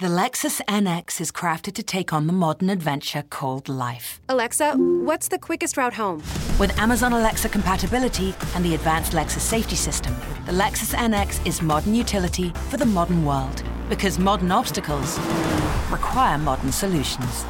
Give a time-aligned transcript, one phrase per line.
[0.00, 4.18] The Lexus NX is crafted to take on the modern adventure called life.
[4.30, 6.22] Alexa, what's the quickest route home?
[6.58, 10.14] With Amazon Alexa compatibility and the advanced Lexus safety system,
[10.46, 13.62] the Lexus NX is modern utility for the modern world.
[13.90, 15.18] Because modern obstacles
[15.90, 17.44] require modern solutions.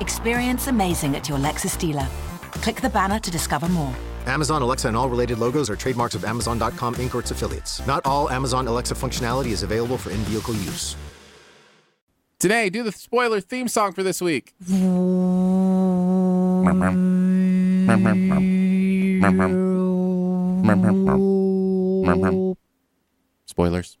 [0.00, 2.08] Experience amazing at your Lexus dealer.
[2.64, 3.94] Click the banner to discover more.
[4.26, 7.14] Amazon Alexa and all related logos are trademarks of Amazon.com Inc.
[7.14, 7.86] or its affiliates.
[7.86, 10.96] Not all Amazon Alexa functionality is available for in vehicle use.
[12.42, 14.52] Today, do the spoiler theme song for this week.
[23.46, 23.96] Spoilers.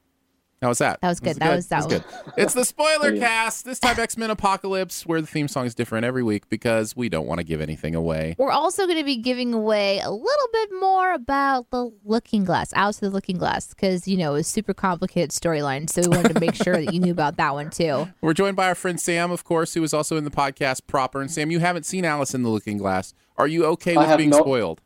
[0.62, 1.00] How was that?
[1.00, 1.36] That was good.
[1.38, 2.04] That was- that good.
[2.36, 3.64] It's the spoiler cast.
[3.64, 7.08] This time, X Men Apocalypse, where the theme song is different every week because we
[7.08, 8.36] don't want to give anything away.
[8.38, 12.72] We're also going to be giving away a little bit more about the Looking Glass,
[12.74, 15.90] Alice of the Looking Glass, because you know it was super complicated storyline.
[15.90, 18.08] So we wanted to make sure that you knew about that one too.
[18.20, 21.20] We're joined by our friend Sam, of course, who is also in the podcast proper.
[21.20, 23.14] And Sam, you haven't seen Alice in the Looking Glass.
[23.36, 24.42] Are you okay I with have being not.
[24.42, 24.80] spoiled?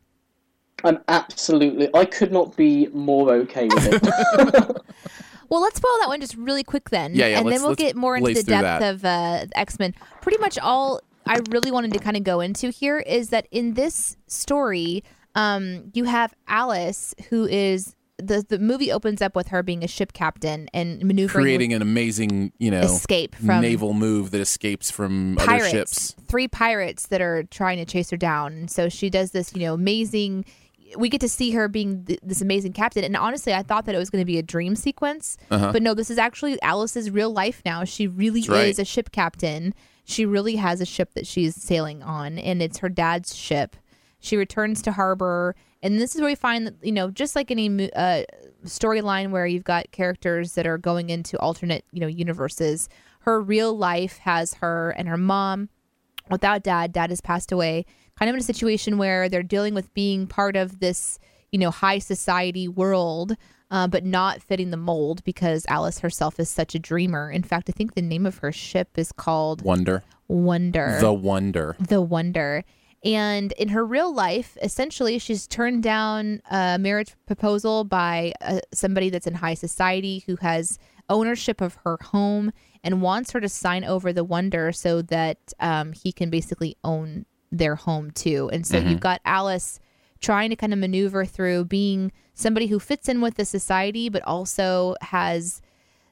[0.83, 1.89] I'm absolutely.
[1.93, 4.77] I could not be more okay with it.
[5.49, 7.15] Well, let's spoil that one just really quick then.
[7.15, 8.95] Yeah, yeah, And then we'll get more into the depth that.
[8.95, 9.93] of uh, X Men.
[10.21, 13.73] Pretty much all I really wanted to kind of go into here is that in
[13.73, 15.03] this story,
[15.35, 19.87] um, you have Alice, who is the the movie opens up with her being a
[19.87, 24.89] ship captain and maneuvering Creating an amazing, you know, Escape from- naval move that escapes
[24.89, 26.15] from other ships.
[26.27, 28.53] three pirates that are trying to chase her down.
[28.53, 30.45] And so she does this, you know, amazing.
[30.95, 33.03] We get to see her being th- this amazing captain.
[33.03, 35.71] And honestly, I thought that it was going to be a dream sequence, Uh-huh.
[35.73, 37.83] but no, this is actually Alice's real life now.
[37.83, 38.67] She really That's right.
[38.67, 39.73] is a ship captain.
[40.05, 43.75] She really has a ship that she's sailing on, and it's her dad's ship.
[44.19, 47.51] She returns to harbor, and this is where we find that you know, just like
[47.51, 48.23] any uh,
[48.65, 52.87] storyline where you've got characters that are going into alternate, you know, universes.
[53.21, 55.69] Her real life has her and her mom
[56.29, 56.93] without dad.
[56.93, 57.85] Dad has passed away.
[58.17, 61.19] Kind of in a situation where they're dealing with being part of this,
[61.51, 63.35] you know, high society world,
[63.69, 67.29] uh, but not fitting the mold because Alice herself is such a dreamer.
[67.29, 70.03] In fact, I think the name of her ship is called Wonder.
[70.27, 70.97] Wonder.
[70.99, 71.75] The Wonder.
[71.79, 72.63] The Wonder.
[73.03, 79.09] And in her real life, essentially, she's turned down a marriage proposal by uh, somebody
[79.09, 80.79] that's in high society who has
[81.09, 82.51] ownership of her home
[82.83, 87.25] and wants her to sign over the Wonder so that um, he can basically own
[87.51, 88.49] their home too.
[88.51, 88.89] And so Mhm.
[88.91, 89.79] you've got Alice
[90.19, 94.21] trying to kind of maneuver through being somebody who fits in with the society, but
[94.23, 95.61] also has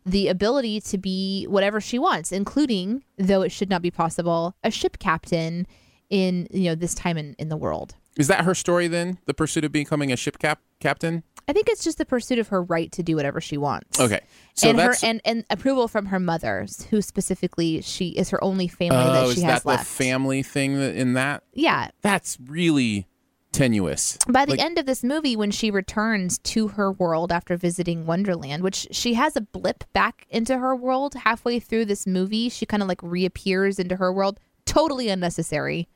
[0.05, 4.69] the ability to be whatever she wants, including, though it should not be possible, a
[4.69, 5.65] ship captain
[6.11, 7.95] in you know this time in, in the world.
[8.17, 9.17] Is that her story then?
[9.25, 11.23] The pursuit of becoming a ship cap captain?
[11.47, 13.99] I think it's just the pursuit of her right to do whatever she wants.
[13.99, 14.21] Okay.
[14.55, 18.67] So and her and, and approval from her mother, who specifically she is her only
[18.67, 19.85] family oh, that is she that has the left.
[19.85, 21.43] family thing in that?
[21.53, 21.89] yeah.
[22.01, 23.07] That's really
[23.51, 24.17] tenuous.
[24.27, 28.05] By the Like, end of this movie, when she returns to her world after visiting
[28.05, 32.65] Wonderland, which she has a blip back into her world halfway through this movie, she
[32.65, 34.39] kind of like reappears into her world.
[34.65, 35.87] Totally unnecessary.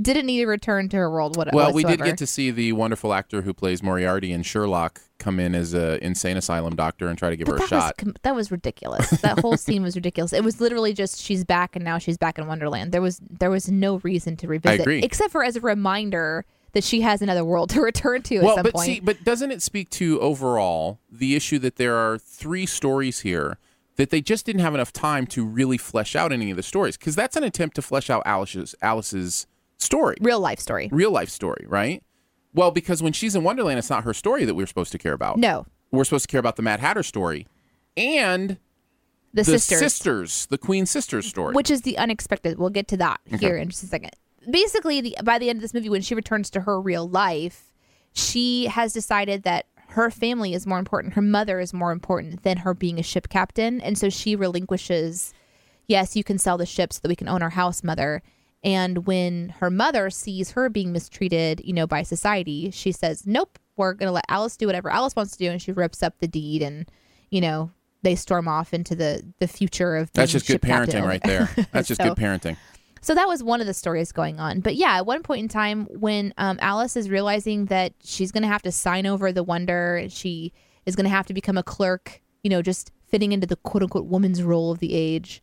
[0.00, 1.36] Didn't need to return to her world.
[1.36, 5.00] What, Well, we did get to see the wonderful actor who plays Moriarty in Sherlock
[5.18, 7.68] come in as a insane asylum doctor and try to give her a that was
[7.70, 8.02] shot.
[8.22, 9.08] that was ridiculous.
[9.22, 10.32] That whole scene was ridiculous.
[10.32, 12.90] It was literally just she's back and now she's back in Wonderland.
[12.90, 17.00] There was there was no reason to revisit, except for as a reminder that she
[17.02, 18.86] has another world to return to at well, some but point.
[18.86, 23.58] see, but doesn't it speak to overall the issue that there are three stories here
[23.96, 26.96] that they just didn't have enough time to really flesh out any of the stories?
[26.96, 29.46] Because that's an attempt to flesh out Alice's Alice's
[29.84, 30.88] story, Real life story.
[30.92, 32.02] real life story, right?
[32.52, 35.12] Well, because when she's in Wonderland, it's not her story that we're supposed to care
[35.12, 35.38] about.
[35.38, 37.46] No, we're supposed to care about the Mad Hatter story
[37.96, 38.50] and
[39.32, 41.54] the, the sisters, sisters, the Queen sisters story.
[41.54, 42.58] which is the unexpected.
[42.58, 44.10] We'll get to that here in just a second.
[44.50, 47.72] Basically, the by the end of this movie, when she returns to her real life,
[48.12, 51.14] she has decided that her family is more important.
[51.14, 55.32] Her mother is more important than her being a ship captain, and so she relinquishes.
[55.86, 58.22] Yes, you can sell the ship so that we can own our house, mother.
[58.64, 63.58] And when her mother sees her being mistreated, you know, by society, she says, "Nope,
[63.76, 66.26] we're gonna let Alice do whatever Alice wants to do," and she rips up the
[66.28, 66.90] deed, and
[67.30, 67.70] you know,
[68.02, 70.10] they storm off into the the future of.
[70.14, 71.50] That's just good parenting right there.
[71.54, 71.66] there.
[71.72, 72.56] That's just So- good parenting.
[73.02, 74.60] so that was one of the stories going on.
[74.60, 78.42] But yeah, at one point in time, when um, Alice is realizing that she's going
[78.44, 80.54] to have to sign over the wonder, she
[80.86, 83.82] is going to have to become a clerk, you know, just fitting into the quote
[83.82, 85.42] unquote woman's role of the age.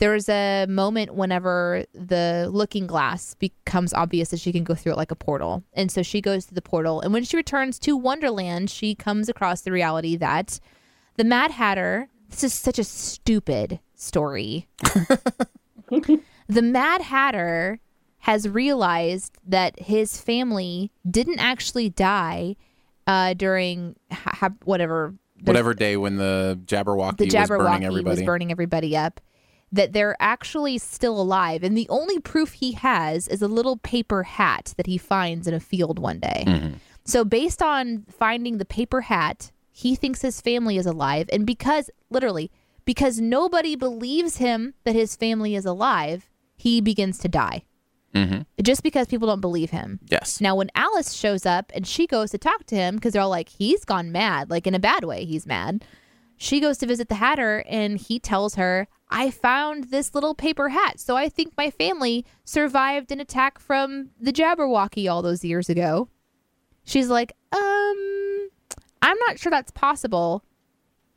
[0.00, 4.96] There's a moment whenever the looking glass becomes obvious that she can go through it
[4.96, 5.62] like a portal.
[5.74, 7.00] And so she goes to the portal.
[7.00, 10.58] And when she returns to Wonderland, she comes across the reality that
[11.16, 14.66] the Mad Hatter, this is such a stupid story.
[15.90, 17.78] the Mad Hatter
[18.20, 22.56] has realized that his family didn't actually die
[23.06, 28.04] uh, during ha- ha- whatever Whatever day when the Jabberwocky the was burning everybody.
[28.04, 29.20] was burning everybody up,
[29.72, 34.24] that they're actually still alive, and the only proof he has is a little paper
[34.24, 36.44] hat that he finds in a field one day.
[36.46, 36.74] Mm-hmm.
[37.04, 41.90] So, based on finding the paper hat, he thinks his family is alive, and because
[42.10, 42.50] literally
[42.84, 47.62] because nobody believes him that his family is alive, he begins to die.
[48.14, 48.44] Mhm.
[48.60, 50.00] Just because people don't believe him.
[50.08, 50.40] Yes.
[50.40, 53.28] Now, when Alice shows up and she goes to talk to him, because they're all
[53.28, 55.84] like, he's gone mad, like in a bad way, he's mad.
[56.42, 60.70] She goes to visit the Hatter and he tells her, I found this little paper
[60.70, 60.98] hat.
[60.98, 66.08] So I think my family survived an attack from the Jabberwocky all those years ago.
[66.82, 68.48] She's like, um,
[69.02, 70.42] I'm not sure that's possible.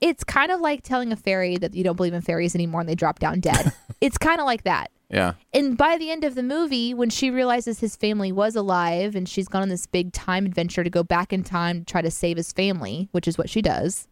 [0.01, 2.89] It's kind of like telling a fairy that you don't believe in fairies anymore and
[2.89, 3.71] they drop down dead.
[4.01, 4.91] it's kind of like that.
[5.09, 5.35] Yeah.
[5.53, 9.29] And by the end of the movie, when she realizes his family was alive and
[9.29, 12.11] she's gone on this big time adventure to go back in time to try to
[12.11, 14.09] save his family, which is what she does.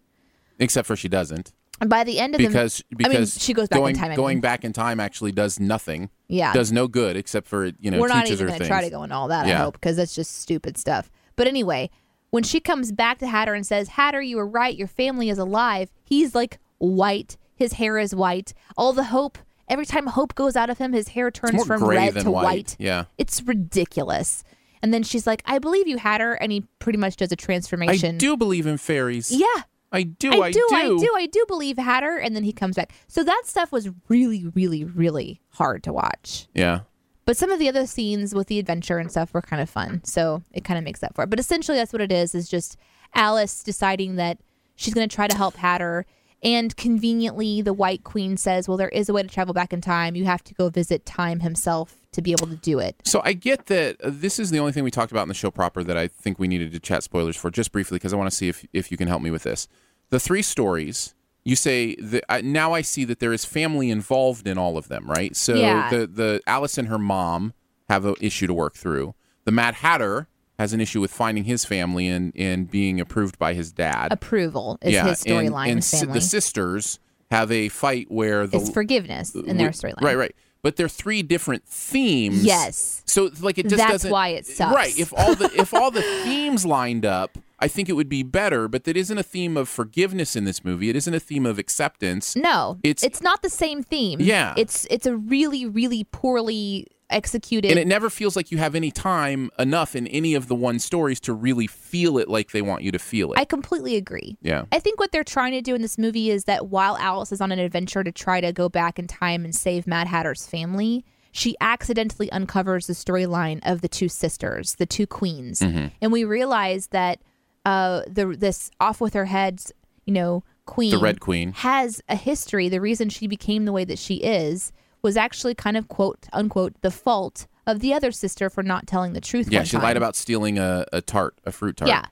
[0.61, 1.51] Except for she doesn't.
[1.81, 4.01] And by the end of Because the because I mean, she goes back going, in
[4.01, 4.11] time.
[4.11, 4.41] I going mean.
[4.41, 6.11] back in time actually does nothing.
[6.27, 6.53] Yeah.
[6.53, 9.01] Does no good except for you know We're not even going to try to go
[9.03, 9.63] into all that, I Yeah.
[9.63, 11.09] hope, because that's just stupid stuff.
[11.35, 11.89] But anyway,
[12.29, 14.77] when she comes back to Hatter and says, Hatter, you were right.
[14.77, 15.89] Your family is alive.
[16.03, 17.35] He's like white.
[17.55, 18.53] His hair is white.
[18.77, 22.13] All the hope, every time hope goes out of him, his hair turns from red
[22.19, 22.43] to white.
[22.43, 22.75] white.
[22.79, 23.05] Yeah.
[23.17, 24.43] It's ridiculous.
[24.83, 26.33] And then she's like, I believe you, Hatter.
[26.33, 28.15] And he pretty much does a transformation.
[28.15, 29.31] I do believe in fairies.
[29.31, 29.45] Yeah.
[29.91, 30.31] I do.
[30.31, 32.17] I I, do, I do, I do believe Hatter.
[32.17, 32.93] And then he comes back.
[33.07, 36.47] So that stuff was really, really, really hard to watch.
[36.53, 36.81] Yeah.
[37.25, 40.03] But some of the other scenes with the adventure and stuff were kind of fun.
[40.03, 41.29] So it kind of makes up for it.
[41.29, 42.77] But essentially, that's what it is: is just
[43.13, 44.39] Alice deciding that
[44.75, 46.05] she's going to try to help Hatter.
[46.43, 49.81] And conveniently, the White Queen says, "Well, there is a way to travel back in
[49.81, 50.15] time.
[50.15, 53.33] You have to go visit Time himself to be able to do it." So I
[53.33, 55.83] get that uh, this is the only thing we talked about in the show proper
[55.83, 58.35] that I think we needed to chat spoilers for just briefly because I want to
[58.35, 59.67] see if if you can help me with this.
[60.11, 64.45] The three stories you say that I, now I see that there is family involved
[64.47, 65.35] in all of them, right?
[65.35, 65.89] So Yeah.
[65.89, 67.53] the the Alice and her mom
[67.89, 69.15] have an issue to work through.
[69.45, 70.27] The Mad Hatter
[70.59, 74.11] has an issue with finding his family and and being approved by his dad.
[74.13, 76.13] Approval is yeah, his and- storyline and si- family.
[76.13, 76.99] the sisters
[77.31, 80.01] have a fight where the it's forgiveness in their storyline.
[80.01, 80.35] Right, right.
[80.63, 82.43] But they're three different themes.
[82.43, 83.01] Yes.
[83.05, 84.09] So like it just That's doesn't.
[84.09, 84.75] That's why it sucks.
[84.75, 84.97] Right.
[84.97, 88.67] If all the if all the themes lined up, I think it would be better.
[88.67, 90.89] But that isn't a theme of forgiveness in this movie.
[90.89, 92.35] It isn't a theme of acceptance.
[92.35, 94.19] No, It's- it's not the same theme.
[94.21, 94.53] Yeah.
[94.55, 97.69] it's it's a really, really poorly executed.
[97.71, 100.79] And it never feels like you have any time enough in any of the one
[100.79, 103.39] stories to really feel it like they want you to feel it.
[103.39, 104.37] I completely agree.
[104.41, 104.65] yeah.
[104.71, 107.41] I think what they're trying to do in this movie is that while Alice is
[107.41, 111.03] on an adventure to try to go back in time and save Mad Hatter's family,
[111.31, 115.87] she accidentally uncovers the storyline of the two sisters, the two queens, Mm-hmm.
[116.01, 117.19] and we realize that
[117.65, 119.71] uh, the this off with her heads,
[120.05, 121.53] you know, queen, The Red Queen.
[121.53, 122.69] has a history.
[122.69, 126.73] The reason she became the way that she is was actually kind of quote unquote
[126.81, 129.49] the fault of the other sister for not telling the truth.
[129.51, 129.83] Yeah, she time.
[129.83, 131.89] lied about stealing a, a tart, a fruit tart.
[131.89, 132.05] Yeah.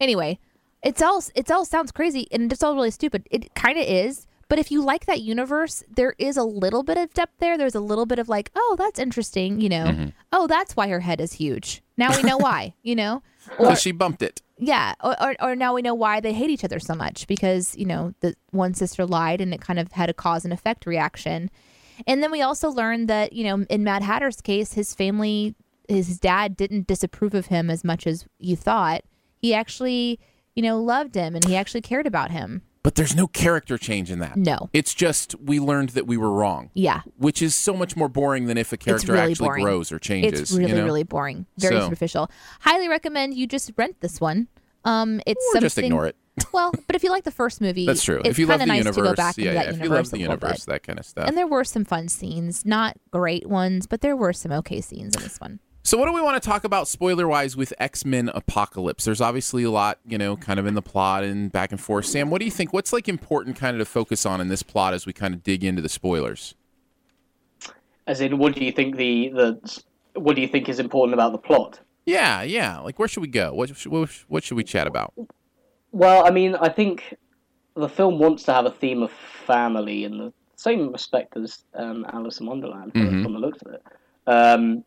[0.00, 0.38] Anyway,
[0.82, 3.26] it's all it's all sounds crazy and it's all really stupid.
[3.30, 4.26] It kind of is.
[4.48, 7.56] But if you like that universe, there is a little bit of depth there.
[7.56, 9.60] There's a little bit of like, oh, that's interesting.
[9.62, 10.08] You know, Mm-hmm.
[10.30, 11.82] oh, that's why her head is huge.
[11.96, 12.74] Now we know why.
[12.82, 13.22] You know,
[13.58, 14.42] or Because she bumped it.
[14.58, 17.74] yeah, or, or or now we know why they hate each other so much because
[17.76, 20.84] you know the one sister lied and it kind of had a cause and effect
[20.86, 21.50] reaction.
[22.06, 25.54] And then we also learned that you know in Mad Hatter's case, his family,
[25.88, 29.02] his dad didn't disapprove of him as much as you thought.
[29.38, 30.20] He actually,
[30.54, 32.62] you know, loved him and he actually cared about him.
[32.84, 34.36] But there's no character change in that.
[34.36, 34.68] No.
[34.72, 36.70] It's just we learned that we were wrong.
[36.74, 37.02] Yeah.
[37.16, 39.64] Which is so much more boring than if a character really actually boring.
[39.64, 40.40] grows or changes.
[40.40, 40.84] It's really, you know?
[40.84, 41.46] really boring.
[41.58, 42.30] Very So- superficial.
[42.60, 44.48] Highly recommend you just rent this one.
[44.84, 45.60] Um, it's Or something.
[45.66, 46.16] just ignore it.
[46.52, 48.18] Well, but if you like the first movie, That's true.
[48.20, 49.68] It's if you love kinda the nice universe, to go back yeah, into yeah, that
[49.70, 50.72] if you universe love the universe, bit.
[50.72, 51.28] that kind of stuff.
[51.28, 55.14] And there were some fun scenes, not great ones, but there were some okay scenes
[55.16, 55.60] in this one.
[55.84, 59.04] So, what do we want to talk about spoiler wise with X Men Apocalypse?
[59.04, 62.06] There's obviously a lot, you know, kind of in the plot and back and forth.
[62.06, 62.72] Sam, what do you think?
[62.72, 65.42] What's like important kind of to focus on in this plot as we kind of
[65.42, 66.54] dig into the spoilers?
[68.06, 69.82] As in, what do you think the the
[70.20, 71.80] what do you think is important about the plot?
[72.06, 72.78] Yeah, yeah.
[72.78, 73.52] Like, where should we go?
[73.52, 75.12] What what, should- what should we chat about?
[75.92, 77.14] Well, I mean, I think
[77.76, 82.06] the film wants to have a theme of family in the same respect as um,
[82.12, 83.22] Alice in Wonderland, Mhm.
[83.22, 83.82] from the looks of it.
[84.26, 84.84] Um,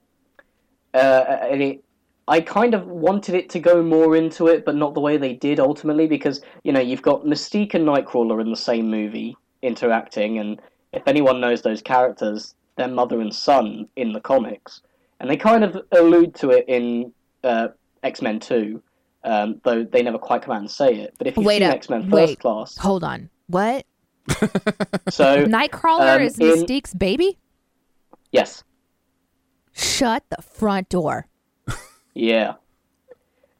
[0.93, 1.83] uh, and it,
[2.27, 5.33] I kind of wanted it to go more into it, but not the way they
[5.33, 10.39] did ultimately, because you know you've got Mystique and Nightcrawler in the same movie interacting,
[10.39, 10.59] and
[10.93, 14.81] if anyone knows those characters, they're mother and son in the comics,
[15.19, 17.11] and they kind of allude to it in
[17.43, 17.67] uh,
[18.03, 18.81] X Men Two
[19.25, 21.15] um, though they never quite come out and say it.
[21.17, 21.69] But if you've Wait seen.
[21.69, 22.39] X Men First Wait.
[22.39, 23.29] Class, Hold on.
[23.47, 23.85] What?
[25.09, 27.37] so Nightcrawler um, is in- Mystique's baby?
[28.31, 28.63] yes,
[29.73, 31.27] Shut the front door.
[32.13, 32.53] yeah,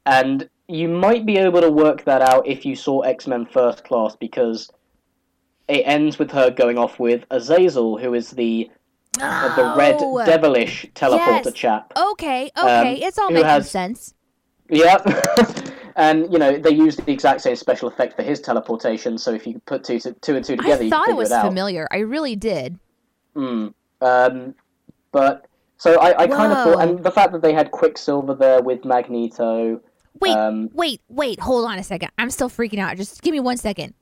[0.06, 3.84] and you might be able to work that out if you saw X Men First
[3.84, 4.72] Class because
[5.68, 8.70] it ends with her going off with Azazel, who is the
[9.22, 11.54] uh, the red Oh, devilish teleporter yes.
[11.54, 11.94] chap.
[11.96, 12.92] Okay, okay.
[13.02, 14.14] Um, it's all making has- sense.
[14.70, 15.08] Yep.
[15.96, 19.18] and you know they use the exact same special effect for his teleportation.
[19.18, 21.32] So if you put two to, two and two together, I you thought it was
[21.32, 21.88] it familiar.
[21.92, 22.80] I really did.
[23.36, 23.74] Mm.
[24.02, 24.56] Um,
[25.12, 28.62] but so I, I kind of thought, and the fact that they had Quicksilver there
[28.62, 29.82] with Magneto.
[30.22, 31.42] Wait, Um, wait, wait.
[31.42, 32.10] Hold on a second.
[32.18, 32.96] I'm still freaking out.
[32.96, 33.94] Just give me one second.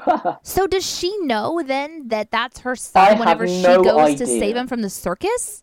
[0.42, 4.26] so does she know then that that's her son have whenever she no goes to
[4.26, 5.61] save him from the circus?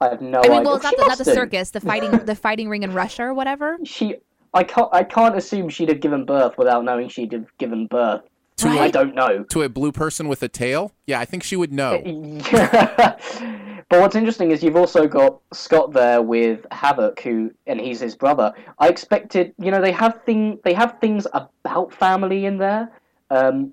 [0.00, 0.62] I have no I mean, idea.
[0.64, 3.34] well, it's not the, not the circus, the fighting, the fighting ring in Russia or
[3.34, 3.76] whatever.
[3.84, 4.16] She,
[4.54, 8.22] I can't, I can't assume she'd have given birth without knowing she'd have given birth.
[8.58, 8.92] To I Right?
[8.92, 9.42] don't know.
[9.44, 10.92] To a blue person with a tail?
[11.06, 12.00] Yeah, I think she would know.
[12.50, 18.14] but what's interesting is you've also got Scott there with Havoc, who and he's his
[18.16, 18.52] brother.
[18.78, 22.90] I expected, you know, they have thing they have things about family in there,
[23.30, 23.72] um,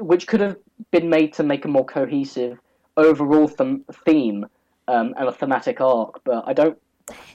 [0.00, 0.56] which could have
[0.90, 2.58] been made to make a more cohesive
[2.98, 4.46] overall them- theme
[4.88, 6.22] um, and a thematic arc.
[6.24, 6.78] But I don't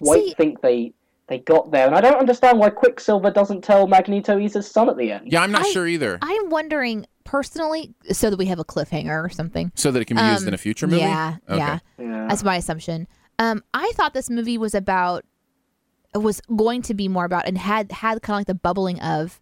[0.04, 0.94] quite See- think they
[1.28, 4.90] they got there, and I don't understand why Quicksilver doesn't tell Magneto he's his son
[4.90, 5.32] at the end.
[5.32, 6.20] Yeah, I'm not I- sure either.
[6.22, 9.72] I'm wondering personally, so that we have a cliffhanger or something.
[9.76, 11.02] so that it can be used Um, in a future movie?
[11.02, 11.58] Yeah, Okay.
[11.58, 11.80] yeah.
[12.00, 12.28] Yeah.
[12.28, 13.08] That's my assumption.
[13.40, 15.24] Um, I thought this movie was about
[16.14, 19.40] was going to be more about and had had kind of like the bubbling of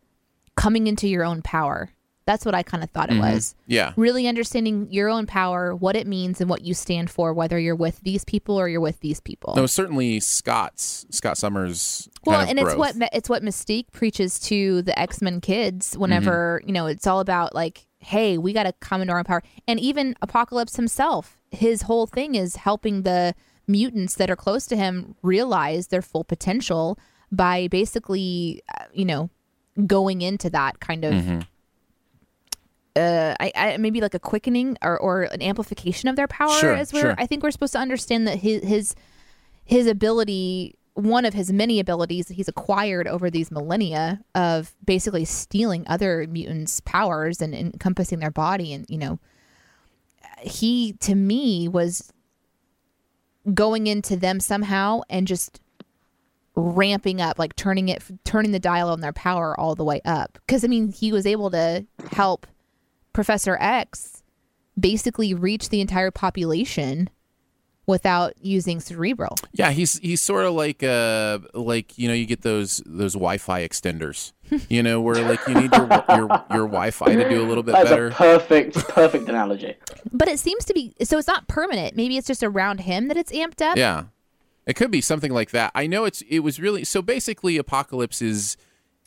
[0.55, 1.89] coming into your own power.
[2.29, 3.33] That's what I kind of thought it Mhm.
[3.33, 3.55] was.
[3.65, 3.93] Yeah.
[3.95, 7.75] Really understanding your own power, what it means, and what you stand for, whether you're
[7.75, 9.53] with these people or you're with these people.
[9.55, 12.07] No, certainly Scott's Scott Summers.
[12.27, 15.98] well, kind of and it's what it's what Mystique preaches to the X Men kids.
[15.98, 16.67] Whenever Mm-hmm.
[16.69, 19.41] you know, it's all about like, hey, we got to come into our own power.
[19.67, 23.33] And even Apocalypse himself, his whole thing is helping the
[23.67, 26.98] mutants that are close to him realize their full potential
[27.31, 29.29] by basically, uh, you know,
[29.88, 31.13] going into that kind of.
[31.13, 31.48] Mhm.
[32.99, 36.73] Uh, I, I maybe like a quickening or, or an amplification of their power Sure,
[36.73, 37.15] as we're sure.
[37.17, 38.95] I think we're supposed to understand that his his
[39.63, 45.23] his ability one of his many abilities that he's acquired over these millennia of basically
[45.23, 49.19] stealing other mutants powers and encompassing their body and you know
[50.41, 52.11] he to me was
[53.53, 55.61] going into them somehow and just
[56.55, 60.37] ramping up like turning it turning the dial on their power all the way up
[60.45, 62.45] because i mean he was able to help
[63.19, 64.23] professor x
[64.79, 67.09] basically reach the entire population
[67.85, 72.43] without using Cerebro Yeah, he's he's sort of like uh like you know you get
[72.43, 74.31] those those Wi-Fi extenders,
[74.69, 77.73] you know, where like you need your your your Wi-Fi to do a little bit
[77.73, 78.07] That's better.
[78.07, 79.75] a perfect, perfect analogy.
[80.13, 81.97] But it seems to be so it's not permanent.
[81.97, 83.75] Maybe it's just around him that it's amped up.
[83.75, 84.05] Yeah.
[84.65, 85.71] It could be something like that.
[85.75, 88.55] I know it's it was really so basically Apocalypse is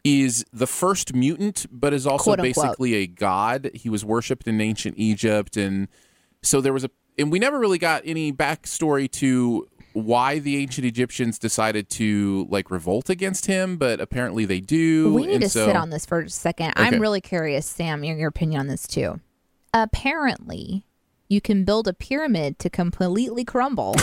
[0.04, 3.70] is the first mutant, but is also basically a god.
[3.74, 5.88] He was worshipped in ancient Egypt, and
[6.42, 10.86] so there was a and we never really got any backstory to why the ancient
[10.86, 15.12] Egyptians decided to like revolt against him, but apparently they do.
[15.12, 16.70] We need and to so, sit on this for a second.
[16.70, 16.82] Okay.
[16.82, 19.20] I'm really curious, Sam, your, your opinion on this too.
[19.74, 20.86] Apparently,
[21.28, 23.94] you can build a pyramid to completely crumble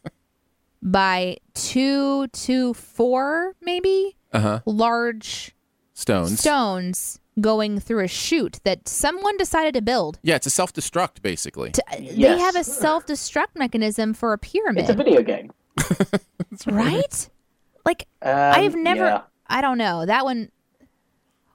[0.82, 4.60] by two to four, maybe uh-huh.
[4.66, 5.54] large
[5.94, 6.40] stones.
[6.40, 10.18] stones going through a chute that someone decided to build.
[10.22, 11.70] Yeah, it's a self destruct basically.
[11.70, 15.52] To, They have a self destruct mechanism for a pyramid, It's a video game.
[16.66, 17.28] right?
[17.84, 19.04] Like Um, I've never.
[19.04, 19.20] yeah.
[19.46, 20.50] I don't know that one.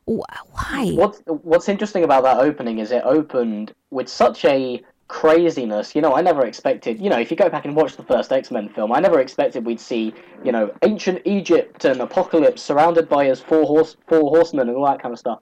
[0.06, 0.92] Why?
[0.94, 5.96] What's What's interesting about that opening is it opened with such a craziness.
[5.96, 7.00] You know, I never expected.
[7.00, 9.20] You know, if you go back and watch the first X Men film, I never
[9.20, 14.30] expected we'd see you know ancient Egypt and apocalypse surrounded by his four horse four
[14.30, 15.40] horsemen and all that kind of stuff.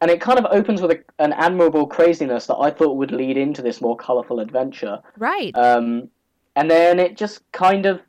[0.00, 3.36] And it kind of opens with a, an admirable craziness that I thought would lead
[3.36, 4.98] into this more colourful adventure.
[5.16, 5.56] Right.
[5.56, 6.08] Um,
[6.56, 8.00] and then it just kind of,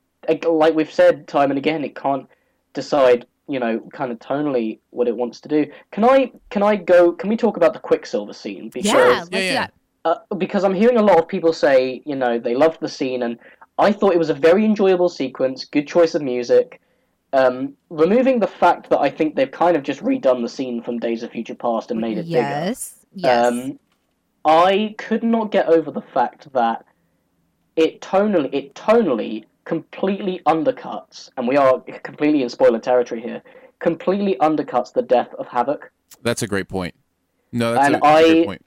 [0.43, 2.27] like we've said time and again, it can't
[2.73, 5.71] decide, you know, kind of tonally what it wants to do.
[5.91, 7.11] Can I, can I go?
[7.11, 8.69] Can we talk about the Quicksilver scene?
[8.69, 8.97] Because, yeah.
[8.97, 9.53] Let's yeah, do yeah.
[9.53, 9.73] that.
[10.05, 13.23] Uh, because I'm hearing a lot of people say, you know, they loved the scene,
[13.23, 13.39] and
[13.77, 16.81] I thought it was a very enjoyable sequence, good choice of music.
[17.31, 20.99] Um, removing the fact that I think they've kind of just redone the scene from
[20.99, 22.37] Days of Future Past and made it bigger.
[22.37, 23.05] Yes.
[23.15, 23.45] Yes.
[23.47, 23.79] Um,
[24.45, 26.85] I could not get over the fact that
[27.75, 33.41] it tonally, it tonally completely undercuts, and we are completely in spoiler territory here.
[33.79, 35.91] Completely undercuts the death of Havoc.
[36.21, 36.93] That's a great point.
[37.51, 38.65] No, that's, And a, that's a I- great point.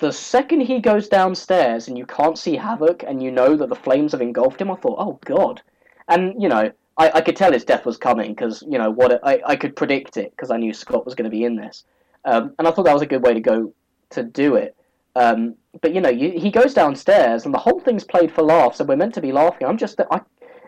[0.00, 3.74] The second he goes downstairs and you can't see Havoc, and you know that the
[3.76, 5.60] flames have engulfed him, I thought, oh god.
[6.08, 9.20] And you know, I, I could tell his death was coming because you know what
[9.22, 11.84] I I could predict it because I knew Scott was going to be in this,
[12.24, 13.74] um, and I thought that was a good way to go
[14.10, 14.74] to do it.
[15.16, 18.80] Um, but you know, you, he goes downstairs and the whole thing's played for laughs,
[18.80, 19.66] and we're meant to be laughing.
[19.66, 20.22] I'm just, I,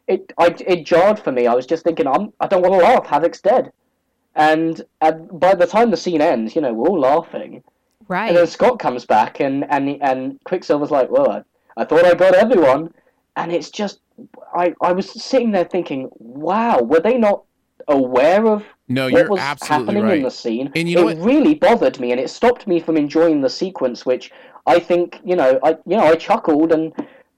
[0.09, 1.47] it, I, it jarred for me.
[1.47, 3.07] I was just thinking, I'm, I don't want to laugh.
[3.07, 3.73] Havoc's dead,
[4.35, 7.63] and uh, by the time the scene ends, you know, we're all laughing,
[8.09, 8.29] right.
[8.29, 11.43] and then Scott comes back, and and and Quicksilver's like, well, I,
[11.77, 12.93] I thought I got everyone,
[13.37, 14.01] and it's just,
[14.55, 17.45] I, I was sitting there thinking, wow, were they not
[17.89, 20.17] aware of No, what you're was absolutely happening right.
[20.19, 20.71] in the scene.
[20.75, 21.27] And you know it what?
[21.27, 24.33] really bothered me, and it stopped me from enjoying the sequence, which
[24.67, 26.93] I think you know, I you know, I chuckled, and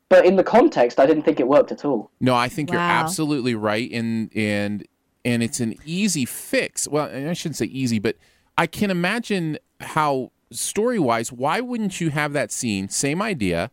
[0.08, 2.10] but in the context, I didn't think it worked at all.
[2.20, 4.86] No, I think you're absolutely right, and and
[5.24, 6.86] and it's an easy fix.
[6.86, 8.16] Well, I shouldn't say easy, but
[8.58, 12.88] I can imagine how story wise, why wouldn't you have that scene?
[12.88, 13.70] Same idea.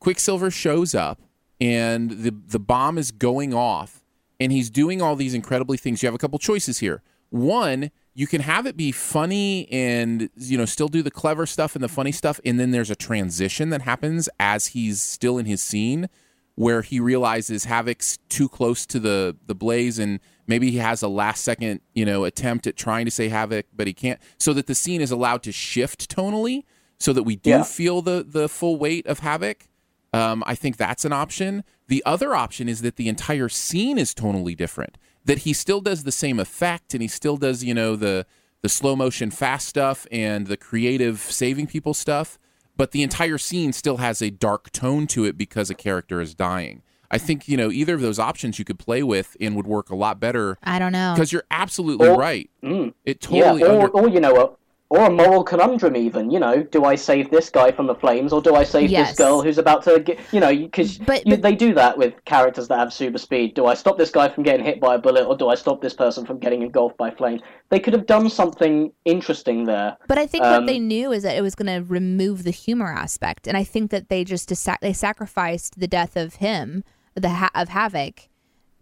[0.00, 1.20] Quicksilver shows up,
[1.60, 4.02] and the the bomb is going off,
[4.38, 6.02] and he's doing all these incredibly things.
[6.02, 7.02] You have a couple choices here.
[7.30, 11.74] One, you can have it be funny and you know still do the clever stuff
[11.74, 15.46] and the funny stuff, and then there's a transition that happens as he's still in
[15.46, 16.08] his scene
[16.54, 21.08] where he realizes Havoc's too close to the the blaze and maybe he has a
[21.08, 24.20] last second, you know, attempt at trying to say Havoc, but he can't.
[24.38, 26.64] So that the scene is allowed to shift tonally
[26.98, 27.62] so that we do Yeah.
[27.62, 29.68] feel the the full weight of Havoc.
[30.12, 31.62] Um, I think that's an option.
[31.88, 34.96] The other option is that the entire scene is tonally different.
[35.24, 38.26] That he still does the same effect and he still does, you know, the
[38.62, 42.38] the slow motion fast stuff and the creative saving people stuff,
[42.76, 46.34] but the entire scene still has a dark tone to it because a character is
[46.34, 46.82] dying.
[47.16, 49.88] I think, you know, either of those options you could play with and would work
[49.90, 51.12] a lot better I don't know.
[51.14, 52.48] because you're absolutely Or- right.
[52.62, 52.92] Mm.
[53.04, 54.50] It totally yeah, or, under- or you know, a,
[54.88, 55.96] or a moral conundrum.
[55.96, 58.88] Even you know, do I save this guy from the flames, or do I save
[58.90, 59.08] Yes.
[59.10, 60.18] this girl who's about to get?
[60.32, 63.54] You know, because But- but- they do that with characters that have super speed.
[63.54, 65.80] Do I stop this guy from getting hit by a bullet, or do I stop
[65.80, 67.40] this person from getting engulfed by flames?
[67.70, 69.96] They could have done something interesting there.
[70.06, 72.52] But I think Um, what they knew is that it was going to remove the
[72.52, 76.84] humor aspect, and I think that they just deci- they sacrificed the death of him,
[77.16, 78.28] the ha- of Havoc,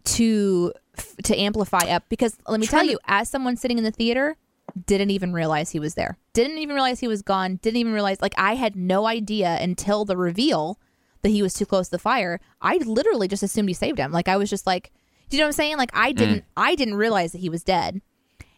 [0.03, 2.03] to f- to amplify up.
[2.09, 4.37] Because let me tell to- you, as someone sitting in the theater,
[4.85, 6.17] didn't even realize he was there.
[6.33, 7.57] Didn't even realize he was gone.
[7.61, 10.79] Didn't even realize like I had no idea until the reveal
[11.21, 12.39] that he was too close to the fire.
[12.61, 14.11] I literally just assumed he saved him.
[14.11, 14.91] Like I was just like,
[15.29, 15.77] do you know what I'm saying?
[15.77, 18.01] Like I didn't I didn't realize that he was dead.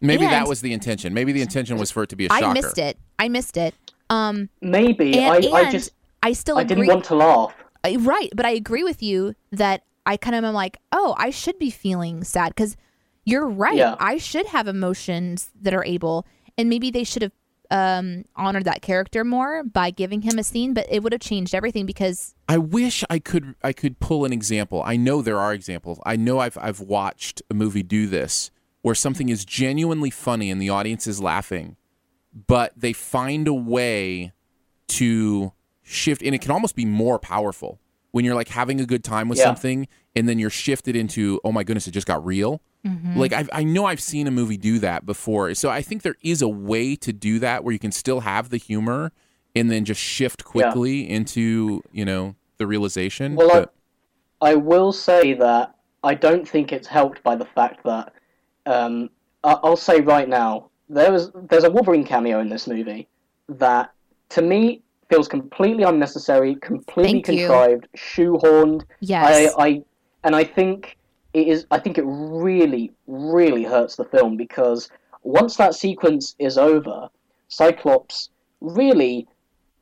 [0.00, 1.14] Maybe that was the intention.
[1.14, 2.44] Maybe the intention was for it to be a shocker.
[2.46, 2.98] I missed it.
[3.18, 3.74] I missed it.
[4.10, 5.90] Um, Maybe and, I, I just
[6.22, 6.76] I still I agree.
[6.76, 7.54] didn't want to laugh.
[7.84, 11.30] I- right, but I agree with you that I kind of am like, oh, I
[11.30, 12.76] should be feeling sad because
[13.24, 13.76] you're right.
[13.76, 13.94] Yeah.
[14.00, 17.32] I should have emotions that are able, and maybe they should have
[17.70, 21.54] um, honored that character more by giving him a scene, but it would have changed
[21.54, 24.82] everything because I wish I could I could pull an example.
[24.84, 26.00] I know there are examples.
[26.06, 30.62] I know I've I've watched a movie do this where something is genuinely funny and
[30.62, 31.76] the audience is laughing,
[32.46, 34.32] but they find a way
[34.88, 35.52] to
[35.88, 39.28] shift and it can almost be more powerful when you're like having a good time
[39.28, 39.44] with Yeah.
[39.44, 42.60] something and then you're shifted into oh my goodness it just got real.
[43.16, 45.52] Like I've, i know i've seen a movie do that before.
[45.54, 48.48] So i think there is a way to do that where you can still have
[48.48, 49.12] the humor
[49.54, 53.74] and then just shift quickly into you know the realization Well, but-
[54.40, 58.12] I, I will say that I don't think it's helped by the fact that
[58.66, 59.10] um,
[59.44, 63.06] I- I'll say right now there was there's a Wolverine cameo in this movie
[63.48, 63.92] that
[64.30, 67.46] to me feels completely unnecessary, completely Thank you.
[67.46, 68.84] contrived, shoehorned.
[69.00, 69.54] Yes.
[69.58, 69.82] I, I
[70.24, 70.96] and I think
[71.32, 71.66] it is.
[71.70, 74.88] I think it really, really hurts the film because
[75.22, 77.08] once that sequence is over,
[77.48, 79.26] Cyclops really.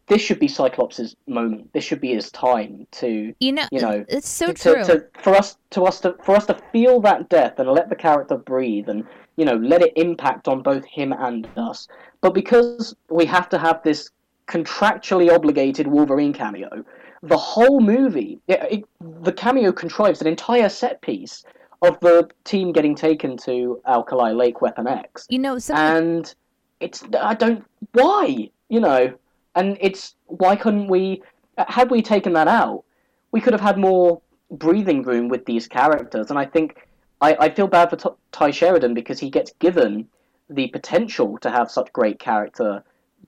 [0.09, 1.73] This should be Cyclops's moment.
[1.73, 4.85] This should be his time to you know, you know, it's so to, true.
[4.85, 7.97] To, for us to us to for us to feel that death and let the
[7.97, 9.05] character breathe and
[9.37, 11.89] you know let it impact on both him and us.
[12.21, 14.11] But because we have to have this
[14.47, 16.85] contractually obligated Wolverine cameo,
[17.23, 18.85] the whole movie, it, it,
[19.23, 21.45] the cameo contrives an entire set piece
[21.83, 25.27] of the team getting taken to Alkali Lake Weapon X.
[25.29, 26.35] You know, some and
[26.81, 28.51] it's I don't why?
[28.69, 29.15] You know,
[29.55, 31.23] and it's why couldn't we
[31.59, 32.85] had we taken that out,
[33.33, 36.87] we could have had more breathing room with these characters, and I think
[37.21, 40.09] I, I feel bad for T- Tye Sheridan because he gets given
[40.49, 42.85] the potential to have such great character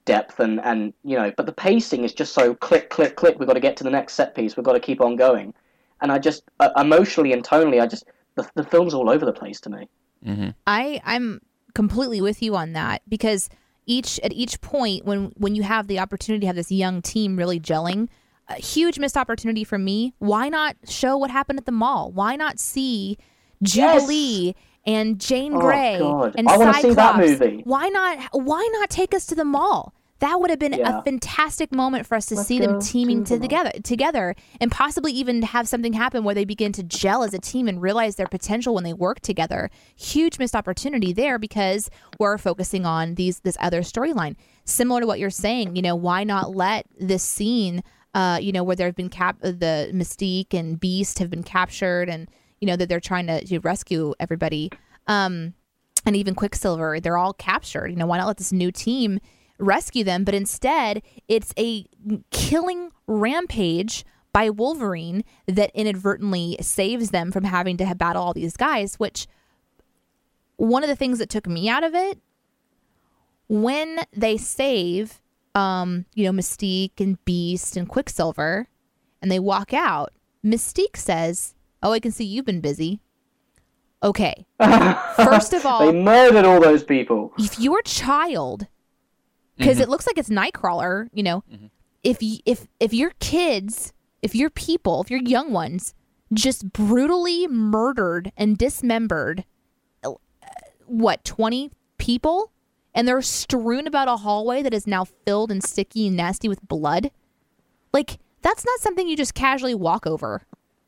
[0.09, 3.39] depth and and you know, but the pacing is just so click click click.
[3.39, 4.57] We've got to get to the next set piece.
[4.57, 5.55] We've got to keep on going,
[6.01, 8.05] and I just uh, emotionally and tonally, I just
[8.37, 9.89] the, the film's all over the place to me.
[10.67, 11.41] I I'm
[11.75, 13.49] completely with you on that because
[13.87, 17.37] each at each point when when you have the opportunity to have this young team
[17.37, 18.09] really gelling,
[18.49, 20.15] a huge missed opportunity for me.
[20.19, 22.11] Why not show what happened at the mall?
[22.11, 23.17] Why not see
[23.63, 24.55] Jubilee
[24.87, 26.35] and Jean Oh, Grey God.
[26.37, 27.41] and I wanna see that Cyclops?
[27.41, 27.61] movie.
[27.65, 28.19] Why not?
[28.33, 29.95] Why not take us to the mall?
[30.21, 30.99] That would have been Yeah.
[30.99, 35.13] a fantastic moment for us to Let's see them teaming to together, together, and possibly
[35.13, 38.27] even have something happen where they begin to gel as a team and realize their
[38.27, 39.71] potential when they work together.
[39.97, 44.35] Huge missed opportunity there because we're focusing on these this other storyline.
[44.65, 47.83] Similar to what you're saying, you know, why not let this scene,
[48.15, 52.09] uh, you know, where there have been cap the Mystique and Beast have been captured,
[52.09, 52.29] and
[52.61, 54.71] you know that they're trying to, to rescue everybody.
[55.07, 55.55] Um,
[56.05, 57.89] and even Quicksilver, they're all captured.
[57.89, 59.21] You know, why not let this new team
[59.59, 60.25] rescue them?
[60.25, 61.85] But instead, it's a
[62.31, 68.97] killing rampage by Wolverine that inadvertently saves them from having to battle all these guys.
[68.97, 69.27] Which
[70.57, 72.19] one of the things that took me out of it
[73.49, 75.21] when they save,
[75.55, 78.69] um, you know, Mystique and Beast and Quicksilver,
[79.23, 80.13] and they walk out.
[80.45, 83.01] Mystique says, "Oh, I can see you've been busy."
[84.03, 84.47] Okay.
[85.17, 87.33] First of all, They murdered all those people.
[87.39, 88.69] if your child
[89.59, 91.43] because it looks like it's nightcrawler you know.
[92.03, 93.93] If y- if if your kids
[94.23, 95.95] if your people if your young ones
[96.33, 99.45] just brutally murdered and dismembered
[100.05, 100.13] uh,
[100.87, 102.53] what 20 people?
[102.95, 106.67] And they're strewn about a hallway that is now filled and sticky and nasty with
[106.67, 107.11] blood?
[107.93, 110.43] Like that's not something you just casually walk over.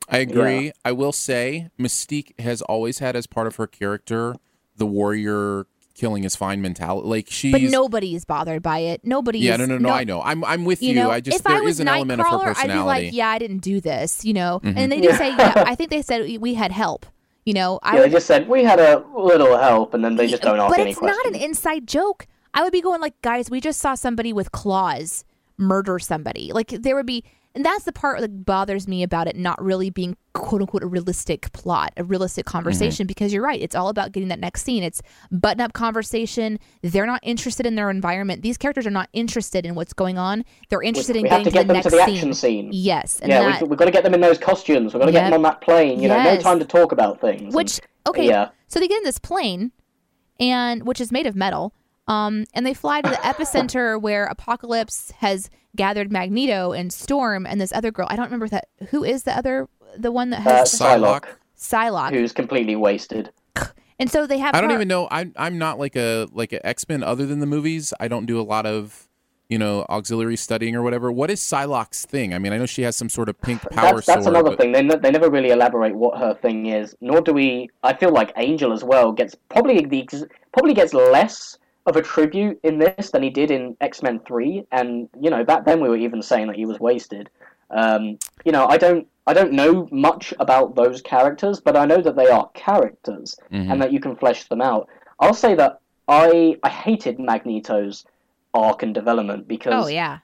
[0.09, 0.73] I agree.
[0.85, 4.35] I will say Mystique has always had as part of her character
[4.77, 5.67] the warrior
[6.01, 7.07] killing is fine mentality.
[7.07, 10.05] Like she, but nobody is bothered by it nobody Yeah, is, no, no, no, I
[10.05, 10.23] know.
[10.23, 10.89] I'm I'm with you.
[10.91, 12.73] you know, I just if there I was is an element of her Nightcrawler, personality.
[12.79, 12.89] Mm-hmm.
[12.89, 14.61] I'd be like, yeah, I didn't do this, you know.
[14.65, 17.07] And they do say, yeah, I think they said we- we had help.
[17.45, 20.17] You know, I Yeah, would, they just said we had a little help, and then
[20.17, 21.23] they just don't ask but it's questions.
[21.25, 22.27] not an inside joke.
[22.53, 25.25] I would be going like, guys, we just saw somebody with claws
[25.57, 26.53] murder somebody.
[26.53, 29.91] Like there would be, and that's the part that bothers me about it not really
[29.91, 32.53] being quote unquote a realistic plot, a realistic Mm-hmm.
[32.53, 33.07] conversation.
[33.07, 34.83] Because you're right, it's all about getting that next scene.
[34.83, 36.59] It's button up conversation.
[36.83, 38.43] They're not interested in their environment.
[38.43, 40.45] These characters are not interested in what's going on.
[40.69, 42.15] They're interested in we have getting to get the them next to the scene.
[42.15, 42.69] action scene.
[42.73, 44.95] Yes, and yeah, that, we, we've got to get them in those costumes.
[44.95, 46.01] We've got to get them on that plane.
[46.01, 47.55] You know, no time to talk about things.
[47.55, 48.51] Which And- okay, Yeah.
[48.69, 49.73] so they get in this plane,
[50.39, 51.75] and which is made of metal,
[52.07, 57.61] um, and they fly to the epicenter where Apocalypse has gathered Magneto and Storm and
[57.61, 58.07] this other girl.
[58.11, 58.69] I don't remember that.
[58.91, 61.25] Who is the other, the one that Uh, has Psylocke,
[61.59, 62.11] Psylocke?
[62.11, 63.31] who's completely wasted.
[63.99, 64.55] And so they have.
[64.55, 65.09] I don't her- even know.
[65.11, 67.93] I'm I'm not like a like an X Men other than the movies.
[68.01, 69.07] I don't do a lot of
[69.51, 71.13] you know auxiliary studying or whatever.
[71.13, 72.33] What is Psylocke's thing?
[72.33, 74.35] I mean, I know she has some sort of pink power That's, that's sword.
[74.37, 74.73] another but- thing.
[74.73, 76.97] They, ne- they never really elaborate what her thing is.
[77.03, 77.69] Nor do we.
[77.83, 82.03] I feel like Angel as well gets probably the ex- probably gets less of a
[82.03, 85.81] tribute in this than he did in X Men Three, and you know back then
[85.81, 87.31] we were even saying that he was wasted.
[87.71, 92.01] Um, you know, I don't I don't know much about those characters, but I know
[92.03, 93.73] that they are characters Mhm.
[93.73, 94.89] and that you can flesh them out.
[95.21, 98.05] I'll say that I I hated Magneto's
[98.53, 100.19] arc and development because Oh yeah.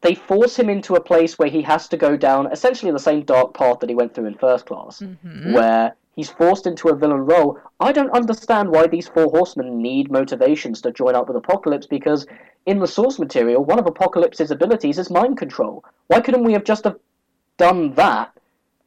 [0.00, 3.22] they force him into a place where he has to go down essentially the same
[3.24, 5.52] dark path that he went through in first class, Mhm.
[5.52, 7.58] where he's forced into a villain role.
[7.78, 12.26] I don't understand why these four horsemen need motivations to join up with Apocalypse because
[12.66, 15.84] in the source material, one of Apocalypse's abilities is mind control.
[16.08, 16.98] Why couldn't we have just have
[17.56, 18.32] done that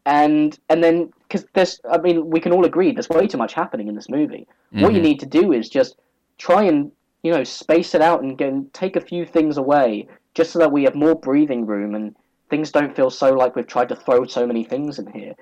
[0.06, 3.54] and and then because there's I mean we can all agree there's way too much
[3.54, 4.48] happening in this movie.
[4.72, 5.04] What you Mhm.
[5.04, 5.96] need to do is just
[6.38, 10.08] try and you know space it out and go and take a few things away
[10.34, 12.16] just so that we have more breathing room and
[12.50, 15.34] things don't feel so like we've tried to throw so many things in here.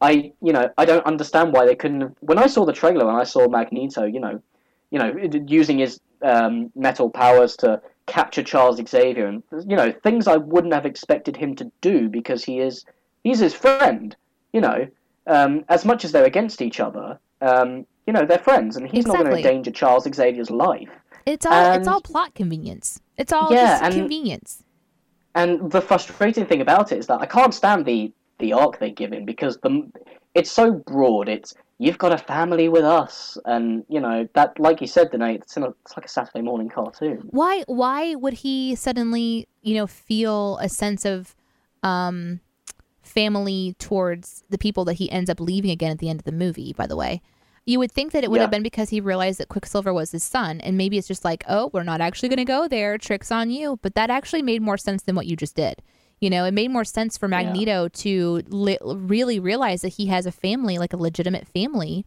[0.00, 3.08] I you know I don't understand why they couldn't have, when I saw the trailer
[3.08, 4.40] and I saw Magneto you know
[4.90, 5.12] you know
[5.46, 10.72] using his um, metal powers to capture Charles Xavier and you know things I wouldn't
[10.74, 12.84] have expected him to do because he is
[13.24, 14.16] he's his friend
[14.52, 14.86] you know
[15.26, 19.06] um, as much as they're against each other um, you know they're friends and he's
[19.06, 20.88] not going to endanger Charles Xavier's life
[21.26, 23.00] It's all it's all plot convenience.
[23.18, 24.62] It's all Yeah, just and- convenience.
[25.34, 28.90] And the frustrating thing about it is that I can't stand the the arc they
[28.90, 29.90] give him because the
[30.34, 31.28] it's so broad.
[31.28, 35.36] It's you've got a family with us, and you know that, like you said, Danae,
[35.36, 37.28] it's in a, it's like a Saturday morning cartoon.
[37.30, 41.34] Why why would he suddenly, you know, feel a sense of
[41.82, 42.40] um
[43.02, 46.32] family towards the people that he ends up leaving again at the end of the
[46.32, 47.22] movie, by the way?
[47.64, 50.22] You would think that it would have been because he realized that Quicksilver was his
[50.22, 52.96] son, and maybe it's just like, oh, we're not actually going to go there.
[52.96, 53.78] Tricks on you.
[53.82, 55.82] But that actually made more sense than what you just did.
[56.20, 60.26] You know, it made more sense for Magneto to li- really realize that he has
[60.26, 62.04] a family, like a legitimate family,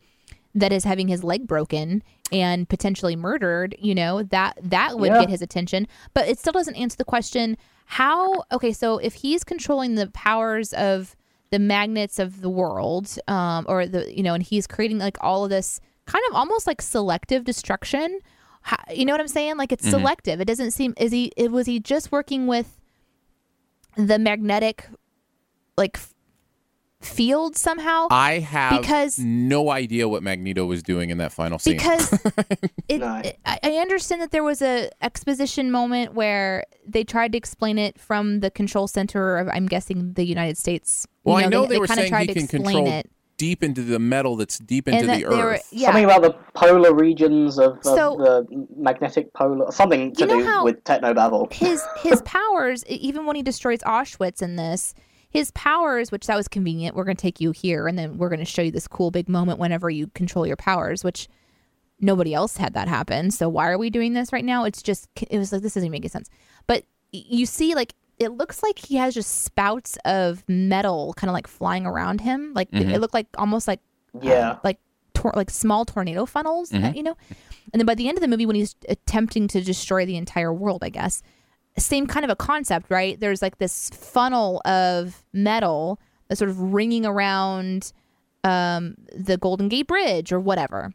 [0.54, 3.74] that is having his leg broken and potentially murdered.
[3.80, 5.21] You know that that would Yeah.
[5.21, 5.88] get his attention.
[6.13, 8.43] But it still doesn't answer the question: How?
[8.52, 11.15] Okay, so if he's controlling the powers of
[11.52, 15.45] the magnets of the world, um, or the you know, and he's creating like all
[15.45, 18.19] of this kind of almost like selective destruction.
[18.63, 19.56] How, you know what I'm saying?
[19.58, 20.41] Like it's selective.
[20.41, 20.93] It doesn't seem.
[20.97, 21.32] Is he?
[21.38, 22.78] It, was he just working with
[23.95, 24.86] the magnetic,
[25.77, 25.97] like
[27.01, 28.08] field somehow?
[28.12, 31.73] I have Because- no idea what Magneto was doing in that final scene.
[31.77, 32.13] because
[32.88, 33.17] it, No.
[33.23, 37.80] it- I I understand that there was a exposition moment where they tried to explain
[37.80, 41.08] it from the control center of I'm guessing the United States.
[41.25, 43.10] You well, I know they, were kinda saying tried he to can explain control it.
[43.41, 45.67] Deep into the metal that's deep into the they were- earth.
[45.71, 45.88] yeah.
[45.88, 50.63] Something about the polar regions of, of So- the magnetic polar, something to do how-
[50.63, 51.51] with technobabble.
[51.51, 54.93] his his powers even when he destroys Auschwitz in this
[55.32, 58.30] his powers which that was convenient we're going to take you here and then we're
[58.30, 61.27] going to show you this cool big moment whenever you control your powers which
[61.99, 65.08] nobody else had that happen so why are we doing this right now it's just
[65.30, 66.30] it was like this doesn't make any sense
[66.67, 71.34] but you see like it looks like he has just spouts of metal kind of
[71.34, 73.79] like flying around him like it looked like almost like
[74.21, 74.51] Yeah.
[74.51, 74.79] um, like
[75.13, 77.15] tor- like small tornado funnels, uh, you know.
[77.73, 80.53] And then by the end of the movie, when he's attempting to destroy the entire
[80.53, 81.21] world, I guess
[81.77, 83.17] same kind of a concept, right?
[83.19, 87.93] There's like this funnel of metal that's sort of ringing around
[88.43, 90.91] um, the Golden Gate Bridge or whatever.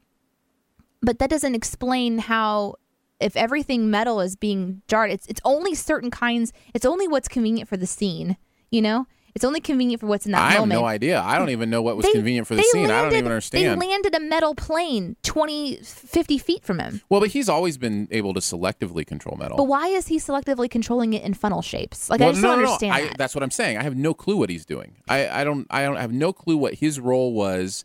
[1.02, 2.74] But that doesn't explain how,
[3.20, 6.52] if everything metal is being jarred, it's it's only certain kinds.
[6.74, 8.36] It's only what's convenient for the scene,
[8.70, 9.06] you know.
[9.34, 11.20] It's only convenient for what's in that I have no idea.
[11.20, 12.90] I don't even know what was They- convenient for the scene.
[12.90, 13.82] I don't even understand.
[13.82, 17.02] They landed a metal plane 20, 50 feet from him.
[17.10, 19.58] well, but he's always been able to selectively control metal.
[19.58, 22.08] But why is he selectively controlling it in funnel shapes?
[22.08, 22.72] Like Well, I just no, don't no, no.
[22.72, 23.14] understand I.
[23.18, 23.76] That's what I'm saying.
[23.76, 24.96] I have no clue what he's doing.
[25.06, 25.66] I, I don't.
[25.68, 27.84] I don't I have no clue what his role was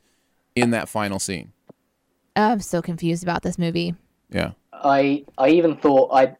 [0.55, 1.51] in that final scene.
[2.37, 3.93] Oh, I'm so confused about this movie.
[4.29, 4.51] Yeah.
[4.73, 6.35] I I even thought I,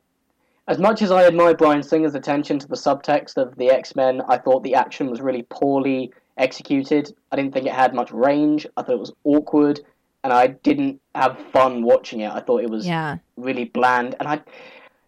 [0.68, 4.22] as much as I admire Bryan Singer's attention to the subtext of the X Men,
[4.28, 7.14] I thought the action was really poorly executed.
[7.32, 8.66] I didn't think it had much range.
[8.78, 9.82] I thought it was awkward,
[10.24, 12.32] and I didn't have fun watching it.
[12.32, 13.18] I thought it was Yeah.
[13.38, 14.42] really bland, and I,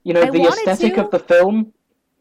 [0.04, 1.06] you know, I the aesthetic to.
[1.06, 1.74] of the film.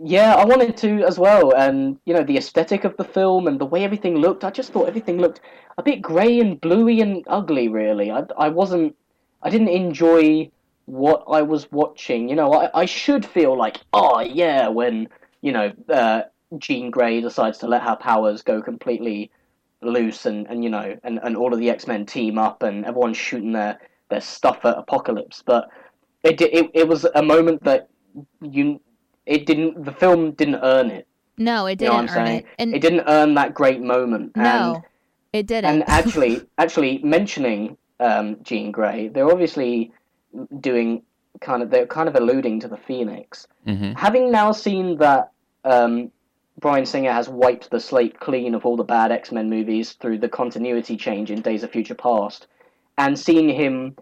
[0.05, 3.61] Yeah, I wanted to as well, and you know the aesthetic of the film and
[3.61, 4.45] the way everything looked.
[4.45, 5.41] I just thought everything looked
[5.79, 7.69] a bit grey and bluey and ugly.
[7.69, 8.97] Really, I, I wasn't.
[9.43, 10.51] I didn't enjoy
[10.87, 12.29] what I was watching.
[12.29, 15.09] You know, I, I should feel like, oh yeah, when
[15.41, 16.23] you know uh,
[16.59, 19.31] Jean Grey decides to let her powers go completely
[19.81, 22.85] loose, and, and you know, and, and all of the X Men team up, and
[22.85, 25.43] everyone's shooting their their stuff at Apocalypse.
[25.45, 25.69] But
[26.23, 27.89] it it it was a moment that
[28.41, 28.81] you
[29.27, 31.07] it didn't the film didn't earn it.
[31.39, 32.39] No, it didn't what I'm earn saying?
[32.41, 32.47] it.
[32.59, 34.37] And it didn't earn that great moment.
[34.37, 34.85] no, And,
[35.33, 35.71] it didn't.
[35.71, 39.93] and actually, actually mentioning um, Jean Grey, they're obviously
[40.61, 41.03] doing
[41.41, 43.47] kind of they're kind of alluding to the Phoenix.
[43.67, 43.97] Mhm.
[43.97, 45.31] Having now seen that
[45.65, 46.11] um,
[46.59, 50.19] Bryan Singer has wiped the slate clean of all the bad X Men movies through
[50.19, 52.47] the continuity change in Days of Future Past,
[52.99, 53.97] and seeing him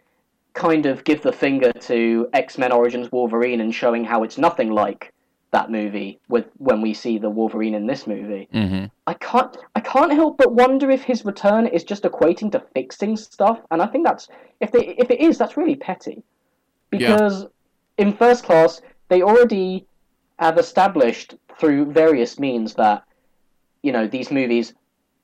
[0.53, 4.71] kind of give the finger to X Men Origins Wolverine and showing how it's nothing
[4.71, 5.13] like
[5.53, 8.49] that movie with when we see the Wolverine in this movie.
[8.55, 8.87] Mm-hmm.
[9.07, 13.17] I can't I can't help but wonder if his return is just equating to fixing
[13.17, 14.29] stuff, and I think that's
[14.61, 16.23] if they if it is, that's really petty.
[16.91, 17.47] Because
[17.99, 19.87] in first class, they already
[20.39, 23.05] have established through various means that
[23.83, 24.75] you know these movies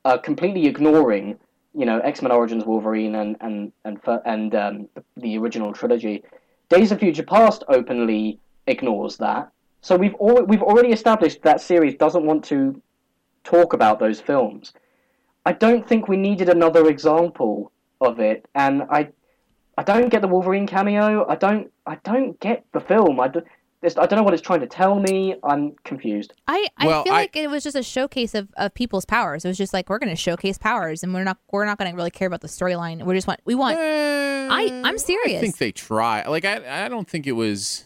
[0.04, 1.38] are completely ignoring
[1.74, 6.24] you know X Men Origins Wolverine and and and and um, the original trilogy.
[6.68, 9.52] Days of Future Past openly ignores that.
[9.86, 12.82] So we've al- we've already established that series doesn't want to
[13.44, 14.72] talk about those films.
[15.44, 17.70] I don't think we needed another example
[18.00, 19.10] of it, and I
[19.78, 21.24] I don't get the Wolverine cameo.
[21.28, 23.20] I don't I don't get the film.
[23.20, 23.42] I, do,
[23.84, 25.36] I don't know what it's trying to tell me.
[25.44, 26.32] I'm confused.
[26.48, 29.44] I, I Well, feel I- like it was just a showcase of, of people's powers.
[29.44, 31.92] It was just like we're going to showcase powers, and we're not we're not going
[31.92, 33.04] to really care about the storyline.
[33.04, 33.78] We just want we want.
[33.78, 35.34] I I'm serious.
[35.34, 36.26] Eh, I think they try.
[36.26, 37.84] Like I, I don't think it was.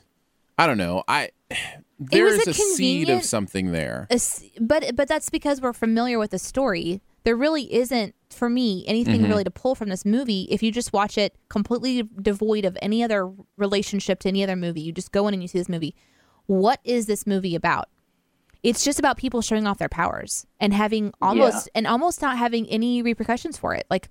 [0.56, 1.04] I don't know.
[1.06, 1.28] I
[2.00, 4.06] there's a a, seed of something there.
[4.10, 4.18] a
[4.60, 7.00] but but that's because we're familiar with the story.
[7.24, 9.30] There really isn't for me anything Mm-hmm.
[9.30, 10.46] really to pull from this movie.
[10.50, 14.80] If you just watch it completely devoid of any other relationship to any other movie,
[14.80, 15.94] you just go in and you see this movie.
[16.46, 17.88] What is this movie about?
[18.62, 22.66] It's just about people showing off their powers and having almost and almost not having
[22.68, 23.86] any repercussions for it.
[23.90, 24.08] Like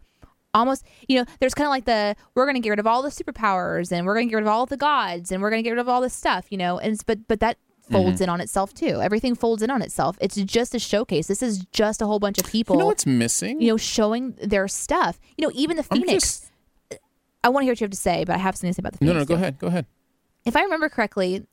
[0.54, 3.02] almost, you know, there's kind of like the we're going to get rid of all
[3.02, 5.64] the superpowers and we're going to get rid of all the gods and we're going
[5.64, 6.80] to get rid of all this stuff, you know.
[6.80, 7.58] And but but that
[7.92, 8.24] folds mm-hmm.
[8.24, 9.02] in on itself too.
[9.02, 10.18] Everything folds in on itself.
[10.22, 11.28] It's just a showcase.
[11.28, 13.62] This is just a whole bunch of people, You know what's missing?
[13.62, 15.20] you know, showing their stuff.
[15.38, 16.12] You know, even the Phoenix.
[16.12, 16.52] just-
[16.92, 16.96] uh,
[17.44, 18.82] I want to hear what you have to say, but I have something to say
[18.82, 19.14] about the Phoenix.
[19.14, 19.42] no, no, go too.
[19.42, 19.60] ahead.
[19.60, 19.86] Go ahead.
[20.46, 21.46] If I remember correctly,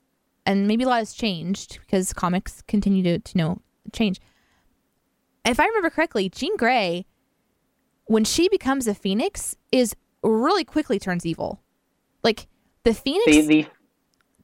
[0.44, 3.60] and maybe a lot has changed because comics continue to, to know
[3.92, 4.20] change.
[5.44, 7.06] If I remember correctly, Jean Grey,
[8.06, 11.62] when she becomes a Phoenix, is really quickly turns evil.
[12.22, 12.48] Like
[12.84, 13.66] the Phoenix, The the,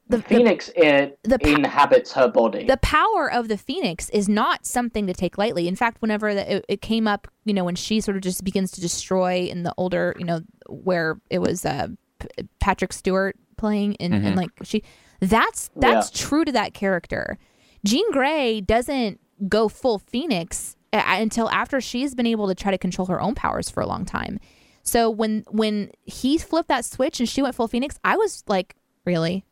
[0.09, 2.67] The- the, the- Phoenix uh, the inhabits her body.
[2.67, 5.69] the power of the Phoenix is not something to take lightly.
[5.69, 8.45] In fact, whenever the, it, it came up, you know, when she sort of just
[8.45, 11.89] begins to destroy in the older, you know, where it was uh,
[12.19, 14.83] P- Patrick Stewart playing, and, and like she,
[15.21, 17.39] that's that's true to that character.
[17.85, 22.79] Jean Grey doesn't go full Phoenix uh, until after she's been able to try to
[22.79, 24.39] control her own powers for a long time.
[24.83, 28.75] So when when he flipped that switch and she went full Phoenix, I was like,
[29.05, 29.45] really,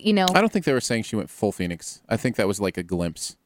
[0.00, 2.02] you know, I don't think they were saying she went full Phoenix.
[2.08, 3.36] I think that was like a glimpse.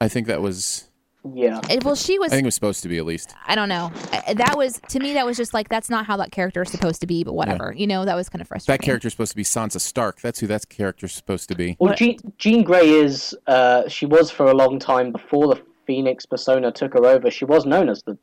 [0.00, 0.90] I think that was.
[1.32, 1.60] yeah.
[1.70, 2.32] Eh, well, she was.
[2.32, 3.34] I think it was supposed to be at least.
[3.46, 3.92] I don't know.
[4.12, 5.14] Eh, eh, that was to me.
[5.14, 7.22] That was just like that's not how that character is supposed to be.
[7.24, 8.80] But whatever, you know, that was kind of frustrating.
[8.80, 10.20] That character's supposed to be Sansa Stark.
[10.20, 11.76] That's who that character's supposed to be.
[11.78, 16.26] Well, Jean, Jean Grey is uh, she was for a long time before the Phoenix
[16.26, 17.30] persona took her over.
[17.30, 18.18] She was known as the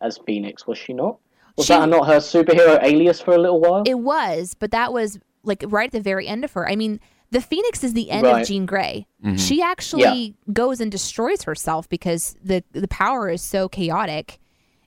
[0.00, 1.16] as Phoenix, was she not?
[1.56, 3.84] Was She- that not her superhero alias for a little while?
[3.86, 6.68] It was, but that was like right at the very end of her.
[6.68, 8.42] I mean, the Phoenix is the end Right.
[8.42, 9.06] of Jean Grey.
[9.24, 9.36] Mm-hmm.
[9.36, 14.38] She actually goes and destroys herself because the the power is so chaotic.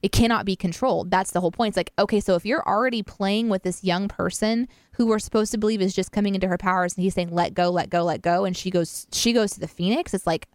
[0.04, 1.10] It cannot be controlled.
[1.10, 1.70] That's the whole point.
[1.72, 5.52] It's like, okay, so if you're already playing with this young person who we're supposed
[5.54, 8.04] to believe is just coming into her powers and he's saying, let go, let go,
[8.04, 10.48] let go, and she goes she goes to the Phoenix, it's like,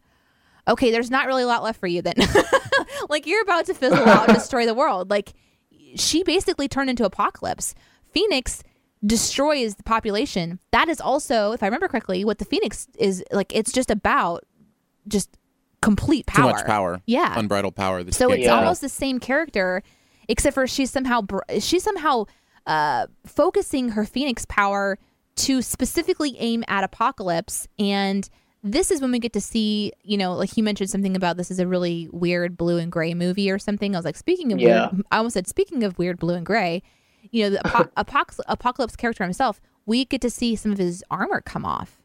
[0.69, 2.15] okay, there's not really a lot left for you then.
[3.09, 5.11] like you're about to fizzle out and destroy the world.
[5.11, 5.33] Like
[5.97, 7.75] she basically turned into apocalypse.
[8.13, 8.63] Phoenix
[9.05, 10.59] destroys the population.
[10.71, 13.55] That is also, if I remember correctly, what the Phoenix is like.
[13.55, 14.45] It's just about
[15.09, 15.37] just
[15.81, 16.53] complete Too power.
[16.53, 17.03] much power.
[17.07, 17.37] Yeah.
[17.39, 18.03] Unbridled power.
[18.05, 19.83] that So it's can't almost the same character,
[20.29, 21.23] except for she's somehow
[21.59, 22.27] she's somehow
[22.67, 24.99] uh, focusing her Phoenix power
[25.35, 28.29] to specifically aim at Apocalypse, and
[28.63, 31.51] this is when we get to see, you know, like you mentioned something about this
[31.51, 33.97] is a really weird blue and gray movie or something.
[33.97, 34.91] I was like, speaking of Yeah.
[34.93, 36.83] weird, I almost said speaking of weird blue and gray,
[37.31, 41.03] you know, the apo- Apoc- Apocalypse character himself, we get to see some of his
[41.11, 41.99] armor come off.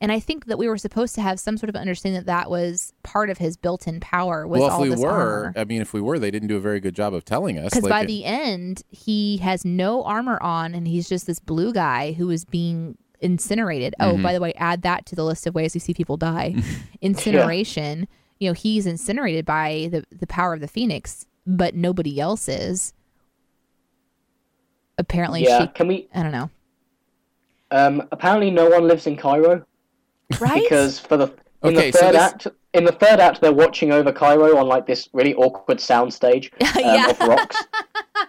[0.00, 2.50] And I think that we were supposed to have some sort of understanding that that
[2.50, 5.52] was part of his built-in power was well, if we were, armor.
[5.56, 7.70] I mean, if we were, they didn't do a very good job of telling us.
[7.70, 11.72] Because Like, by the end, he has no armor on, and he's just this blue
[11.72, 13.94] guy who is being incinerated.
[14.00, 14.22] Oh, Mm-hmm.
[14.24, 16.56] by the way, add that to the list of ways we see people die.
[17.00, 18.08] Incineration.
[18.40, 22.92] You know, he's incinerated by the the power of the phoenix, but nobody else is.
[24.98, 25.60] Apparently, yeah.
[25.62, 25.66] she.
[25.68, 26.08] Can we?
[26.14, 26.50] I don't know.
[27.70, 29.64] Um, apparently, no one lives in Cairo
[30.40, 30.62] Right?
[30.62, 31.28] because for the
[31.64, 34.56] in Okay, the so third this- act, in the third act, they're watching over Cairo
[34.58, 37.10] on like this really awkward soundstage um, Yeah.
[37.10, 37.56] of rocks,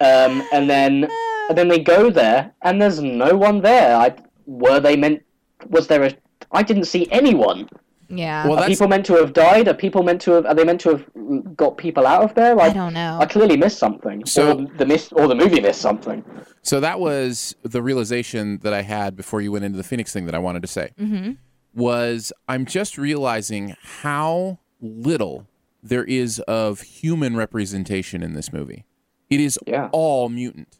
[0.01, 1.09] um, and then
[1.49, 3.95] and then they go there, and there's no one there.
[3.97, 5.23] I were they meant?
[5.69, 6.13] Was there a?
[6.51, 7.67] I didn't see anyone.
[8.17, 8.45] Yeah.
[8.47, 9.67] Well, Are that's people meant to have died?
[9.67, 10.45] Are people meant to have?
[10.45, 12.59] Are they meant to have got people out of there?
[12.59, 13.17] I don't know.
[13.19, 14.25] I clearly missed something.
[14.25, 16.23] So- or the miss, or the movie missed something.
[16.61, 20.25] So that was the realization that I had before you went into the Phoenix thing
[20.27, 20.91] that I wanted to say.
[20.99, 21.31] Mm-hmm.
[21.75, 25.47] Was I'm just realizing how little
[25.81, 28.85] there is of human representation in this movie.
[29.29, 29.89] It is Yeah.
[29.91, 30.79] all mutant.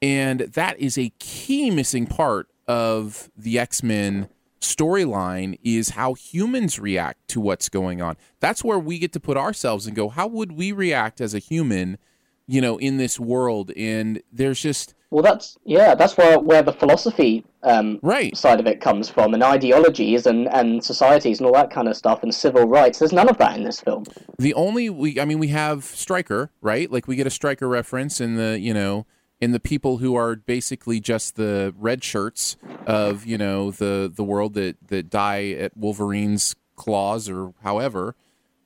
[0.00, 4.28] And that is a key missing part of the X-Men
[4.60, 8.16] storyline is how humans react to what's going on.
[8.40, 11.38] That's where we get to put ourselves and go, how would we react as a
[11.38, 11.98] human,
[12.46, 13.70] you know, in this world?
[13.76, 18.36] And there's just Well, that's yeah, that's where where the philosophy um, Right.
[18.36, 21.96] side of it comes from, and ideologies and and societies and all that kind of
[21.96, 22.98] stuff, and civil rights.
[22.98, 24.04] There's none of that in this film.
[24.38, 26.90] The only we I mean we have Striker, right?
[26.90, 29.06] Like we get a Striker reference in the, you know,
[29.40, 34.24] in the people who are basically just the red shirts of, you know, the the
[34.24, 38.14] world that that die at Wolverine's claws or however.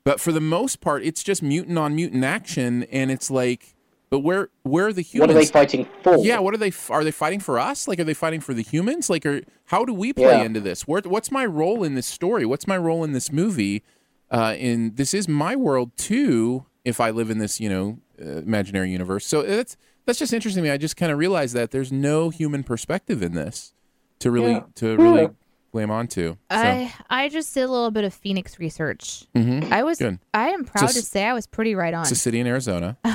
[0.04, 3.74] But for the most part, it's just mutant on mutant action and it's like
[4.10, 5.28] but where where are the humans?
[5.28, 6.16] What are they fighting for?
[6.18, 6.72] Yeah, what are they?
[6.90, 7.88] Are they fighting for us?
[7.88, 9.08] Like, are they fighting for the humans?
[9.08, 10.42] Like, are how do we play Yeah.
[10.42, 10.86] into this?
[10.86, 12.44] Where, what's my role in this story?
[12.44, 13.82] What's my role in this movie?
[14.30, 16.66] Uh, in this is my world too.
[16.84, 20.62] If I live in this, you know, uh, imaginary universe, so that's that's just interesting
[20.62, 20.72] to me.
[20.72, 23.72] I just kind of realized that there's no human perspective in this
[24.20, 24.62] to really Yeah.
[24.76, 25.28] to really Yeah.
[25.72, 26.32] blame onto.
[26.32, 29.26] So, I I just did a little bit of Phoenix research.
[29.34, 29.70] mhm.
[29.72, 30.18] I was Good.
[30.34, 32.02] I am proud It's a to s- say I was pretty right on.
[32.02, 32.96] It's a city in Arizona.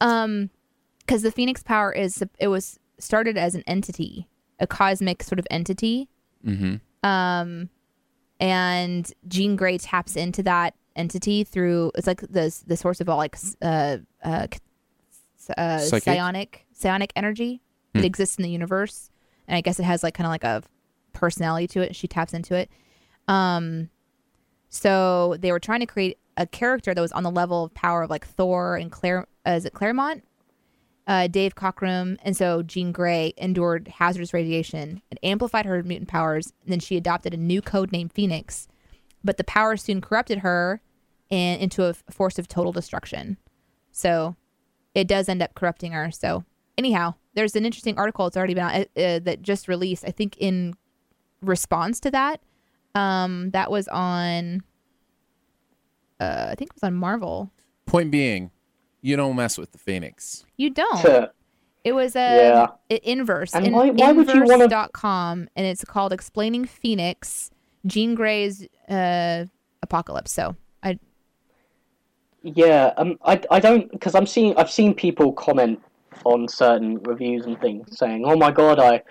[0.00, 0.50] Um,
[0.98, 4.26] because the Phoenix Power is it was started as an entity,
[4.58, 6.08] a cosmic sort of entity.
[6.44, 6.76] mm-hmm.
[7.08, 7.68] Um,
[8.40, 13.16] and Jean Grey taps into that entity through it's like the the source of all
[13.18, 14.58] like uh uh, c-
[15.50, 16.14] uh Psychic?
[16.14, 19.10] psionic psionic energy that exists in the universe,
[19.46, 20.62] and I guess it has like kind of like a
[21.12, 21.94] personality to it.
[21.96, 22.70] She taps into it.
[23.28, 23.88] Um,
[24.68, 28.02] so they were trying to create a character that was on the level of power
[28.02, 29.26] of like Thor and Claire.
[29.46, 30.24] Uh, is it Claremont?
[31.06, 35.02] Uh, Dave Cockrum, and so Jean Grey endured hazardous radiation.
[35.10, 38.68] and amplified her mutant powers, and then she adopted a new code name Phoenix.
[39.22, 40.80] But the power soon corrupted her
[41.30, 43.36] and into a force of total destruction.
[43.92, 44.36] So
[44.94, 46.10] it does end up corrupting her.
[46.10, 46.44] So
[46.78, 48.26] anyhow, there's an interesting article.
[48.26, 50.04] It's already been out, uh, uh, that just released.
[50.06, 50.74] I think in
[51.42, 52.40] response to that,
[52.94, 54.62] um, that was on.
[56.20, 57.50] Uh, I think it was on Marvel.
[57.86, 58.50] Point being,
[59.02, 60.44] you don't mess with the Phoenix.
[60.56, 61.30] You don't.
[61.82, 62.66] It was a Yeah.
[62.88, 63.54] it inverse.
[63.54, 67.50] And in, why- why would you wanna- inverse.com and it's called Explaining Phoenix,
[67.84, 69.44] Jean Grey's uh,
[69.82, 70.32] Apocalypse.
[70.32, 70.54] So I
[72.44, 75.82] Yeah, um, I, I don't because I'm seeing I've seen people comment
[76.24, 79.02] on certain reviews and things saying, "Oh my god, I,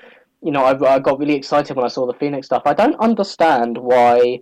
[0.44, 2.96] you know, I, I got really excited when I saw the Phoenix stuff." I don't
[3.00, 4.40] understand why,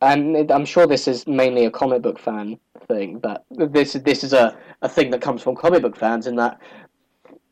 [0.00, 2.56] and I'm sure this is mainly a comic book fan
[2.86, 6.36] thing, but this this is a, a thing that comes from comic book fans in
[6.36, 6.60] that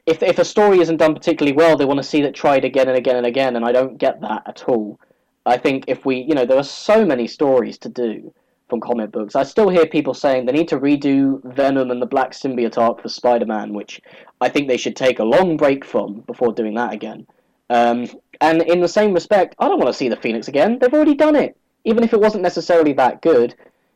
[0.06, 2.86] if if a story isn't done particularly well, they want to see it tried again
[2.88, 5.00] and again and again, and I don't get that at all.
[5.44, 8.32] I think if we, you know, there are so many stories to do
[8.68, 9.34] from comic books.
[9.34, 13.00] I still hear people saying they need to redo Venom and the Black Symbiote arc
[13.02, 14.00] for Spider-Man, which
[14.40, 17.26] I think they should take a long break from before doing that again.
[17.70, 18.06] Um,
[18.40, 20.78] and in the same respect, I don't want to see the Phoenix again.
[20.78, 23.54] They've already done it, even if it wasn't necessarily that good.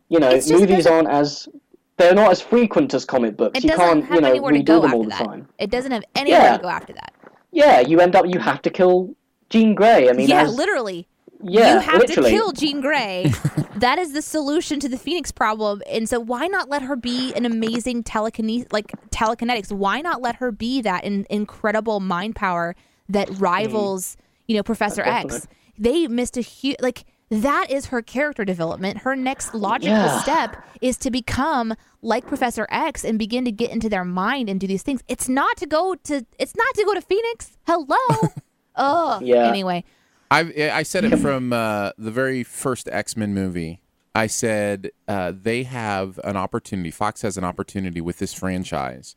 [0.09, 1.49] You know, just movies aren't as
[1.97, 3.63] they're not as frequent as comic books.
[3.63, 5.25] you can't, you know, redo them all the that.
[5.25, 5.49] time.
[5.59, 6.57] It doesn't have anywhere Yeah.
[6.57, 7.13] to go after that.
[7.53, 9.15] Yeah, you end up you have to kill
[9.51, 10.09] Jean Grey.
[10.09, 11.07] I mean, yeah, as- literally.
[11.43, 12.31] Yeah, you have literally.
[12.31, 13.33] to kill Jean Grey.
[13.77, 15.83] that is the solution to the Phoenix problem.
[15.91, 19.73] And so why not let her be an amazing telekinesis like telekinetics?
[19.73, 22.75] Why not let her be that in- incredible mind power
[23.09, 23.41] that mm.
[23.41, 24.17] rivals,
[24.47, 25.47] you know, Professor uh, X?
[25.79, 28.99] They missed a huge like that is her character development.
[28.99, 30.21] Her next logical Yeah.
[30.21, 34.61] step is to become like Professor X and begin to get into their mind and
[34.61, 35.03] do these things.
[35.09, 37.57] It's not to go to it's not to go to Phoenix.
[37.67, 38.29] Hello.
[38.77, 39.19] oh.
[39.23, 39.49] Yeah.
[39.49, 39.85] Anyway,
[40.33, 43.81] I I said it from uh, the very first X Men movie.
[44.15, 46.91] I said uh, they have an opportunity.
[46.91, 49.15] Fox has an opportunity with this franchise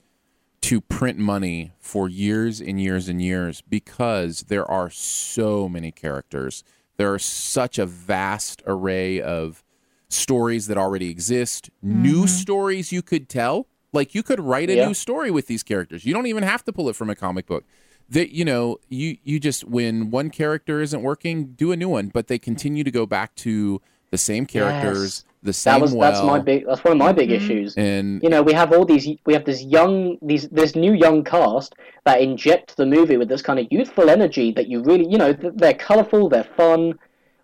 [0.62, 6.64] to print money for years and years and years because there are so many characters.
[6.98, 9.64] There are such a vast array of
[10.10, 13.68] stories that already exist, new stories you could tell.
[13.94, 14.88] Like you could write a Yeah.
[14.88, 16.06] new story with these characters.
[16.06, 17.64] You don't even have to pull it from a comic book.
[18.10, 22.10] That you know, you you just when one character isn't working, do a new one.
[22.10, 23.82] But they continue to go back to
[24.12, 25.26] the same characters, Yes.
[25.42, 26.12] the same That was well.
[26.12, 27.36] that's my big that's one of my big Mhm.
[27.36, 27.74] issues.
[27.76, 31.24] and You know, we have all these we have this young these this new young
[31.24, 31.74] cast
[32.06, 35.34] that inject the movie with this kind of youthful energy that you really you know
[35.34, 36.94] they're colorful, they're fun.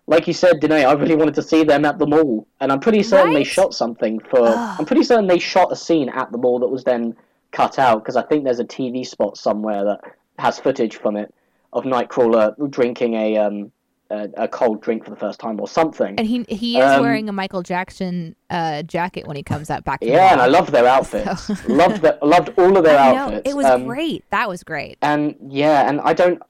[0.06, 2.80] Like you said, Danae, I really wanted to see them at the mall, and I'm
[2.80, 4.46] pretty certain they shot something for.
[4.48, 7.16] I'm pretty certain they shot a scene at the mall that was then
[7.52, 10.00] cut out because I think there's a TV spot somewhere that
[10.42, 11.32] has footage from it
[11.72, 13.72] of Nightcrawler drinking a um
[14.10, 16.14] a, a cold drink for the first time or something.
[16.18, 19.84] And he he is Um, wearing a Michael Jackson uh, jacket when he comes out
[19.84, 20.00] back.
[20.02, 21.48] Yeah, and I love their outfits.
[21.66, 23.48] loved the, loved all of their I know outfits.
[23.50, 24.22] it was Um, great.
[24.30, 24.98] That was great.
[25.00, 26.42] And yeah, and I don't.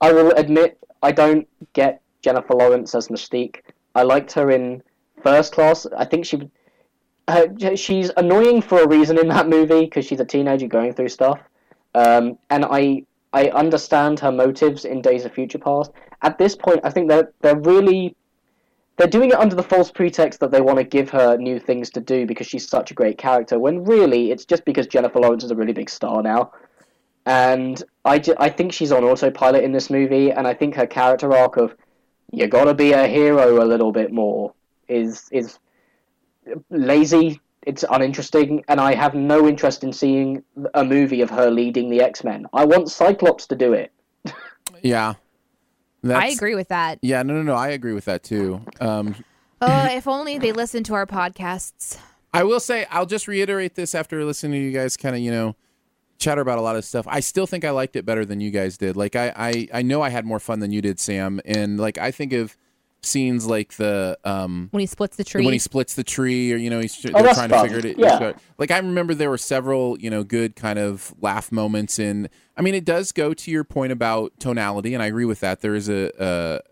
[0.00, 3.56] I will admit, I don't get Jennifer Lawrence as Mystique.
[3.96, 4.80] I liked her in
[5.24, 5.86] First Class.
[6.02, 6.48] I think she,
[7.74, 11.40] she's annoying for a reason in that movie because she's a teenager going through stuff.
[11.94, 15.92] Um, and I, I understand her motives in Days of Future Past.
[16.22, 18.16] At this point, I think they're they're really.
[18.96, 21.88] They're doing it under the false pretext that they want to give her new things
[21.90, 23.58] to do because she's such a great character.
[23.58, 26.52] When really, it's just because Jennifer Lawrence is a really big star now
[27.26, 30.86] and I, ju- I think she's on autopilot in this movie, and I think her
[30.86, 31.74] character arc of
[32.32, 34.54] you gotta be a hero a little bit more
[34.88, 35.58] is is
[36.70, 37.40] lazy.
[37.66, 40.42] It's uninteresting, and I have no interest in seeing
[40.74, 42.46] a movie of her leading the X Men.
[42.52, 43.92] I want Cyclops to do it.
[44.82, 45.14] yeah,
[46.04, 46.98] I agree with that.
[47.02, 47.54] Yeah, no, no, no.
[47.54, 48.62] I agree with that too.
[48.80, 49.14] Um,
[49.62, 51.98] Oh, if only they listened to our podcasts.
[52.32, 55.30] I will say, I'll just reiterate this after listening to you guys kind of, you
[55.30, 55.54] know,
[56.18, 57.06] chatter about a lot of stuff.
[57.08, 58.96] I still think I liked it better than you guys did.
[58.96, 61.40] Like, I, I, I know I had more fun than you did, Sam.
[61.44, 62.56] And like, I think of
[63.02, 65.44] scenes like the, um, When he splits the tree.
[65.44, 67.68] when he splits the tree, or you know, he's they're Oh, trying fun.
[67.68, 67.98] to figure it.
[67.98, 68.32] Yeah.
[68.58, 72.62] Like I remember there were several, you know, good kind of laugh moments, and I
[72.62, 75.60] mean, it does go to your point about tonality, and I agree with that.
[75.60, 76.10] There is a,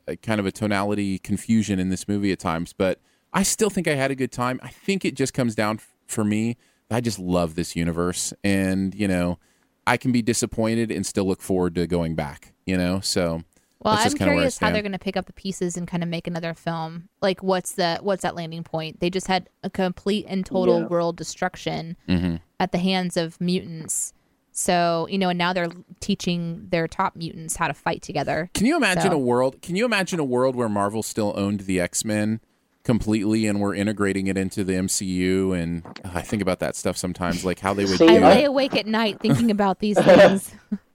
[0.06, 3.00] a, a kind of a tonality confusion in this movie at times, but
[3.32, 4.60] I still think I had a good time.
[4.62, 6.56] I think it just comes down f- for me.
[6.90, 9.38] I just love this universe, and you know,
[9.86, 12.52] I can be disappointed and still look forward to going back.
[12.66, 13.42] You know, so.
[13.80, 15.32] Well, that's I'm just kinda where I curious how they're going to pick up the
[15.32, 17.08] pieces and kind of make another film.
[17.22, 19.00] Like, what's the what's that landing point?
[19.00, 20.86] They just had a complete and total Yeah.
[20.86, 22.36] world destruction Mm-hmm.
[22.58, 24.12] at the hands of mutants.
[24.50, 25.68] So you know, and now they're
[26.00, 28.50] teaching their top mutants how to fight together.
[28.54, 29.62] Can you imagine So- a world?
[29.62, 32.40] Can you imagine a world where Marvel still owned the X Men
[32.82, 35.52] completely, and we're integrating it into the MCU?
[35.56, 38.18] And uh, I think about that stuff sometimes, like how they would See, do I
[38.18, 38.28] Yeah.
[38.28, 40.50] lay awake at night thinking about these things.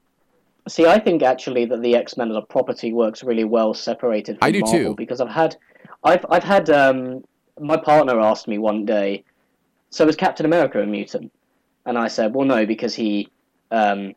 [0.68, 4.40] See, I think actually that the X Men as a property works really well separated
[4.40, 4.96] from I do Marvel too.
[4.96, 5.58] because I've had,
[6.04, 7.24] I've I've had um,
[7.60, 9.24] my partner asked me one day,
[9.90, 11.32] so is Captain America a mutant?
[11.86, 13.28] And I said, well, no, because he,
[13.72, 14.14] um,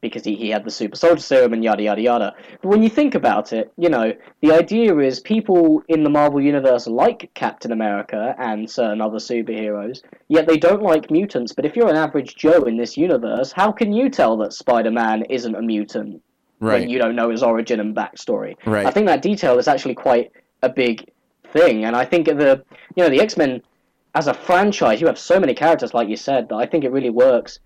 [0.00, 2.34] because he, he had the super soldier serum and yada yada yada.
[2.62, 6.40] But when you think about it, you know, the idea is people in the Marvel
[6.40, 11.52] universe like Captain America and certain other superheroes, yet they don't like mutants.
[11.52, 14.90] But if you're an average Joe in this universe, how can you tell that Spider
[14.90, 16.22] Man isn't a mutant?
[16.60, 16.80] Right.
[16.80, 18.56] when you don't know his origin and backstory.
[18.66, 18.84] Right.
[18.84, 20.32] I think that detail is actually quite
[20.64, 21.08] a big
[21.52, 22.64] thing, and I think the
[22.96, 23.62] you know the X Men
[24.14, 26.90] as a franchise, you have so many characters, like you said, that I think it
[26.90, 27.60] really works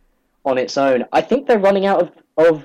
[0.45, 1.05] on its own.
[1.12, 2.64] I think they're running out of of.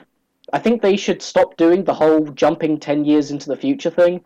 [0.54, 4.22] I think they should stop doing the whole jumping ten years into the future thing,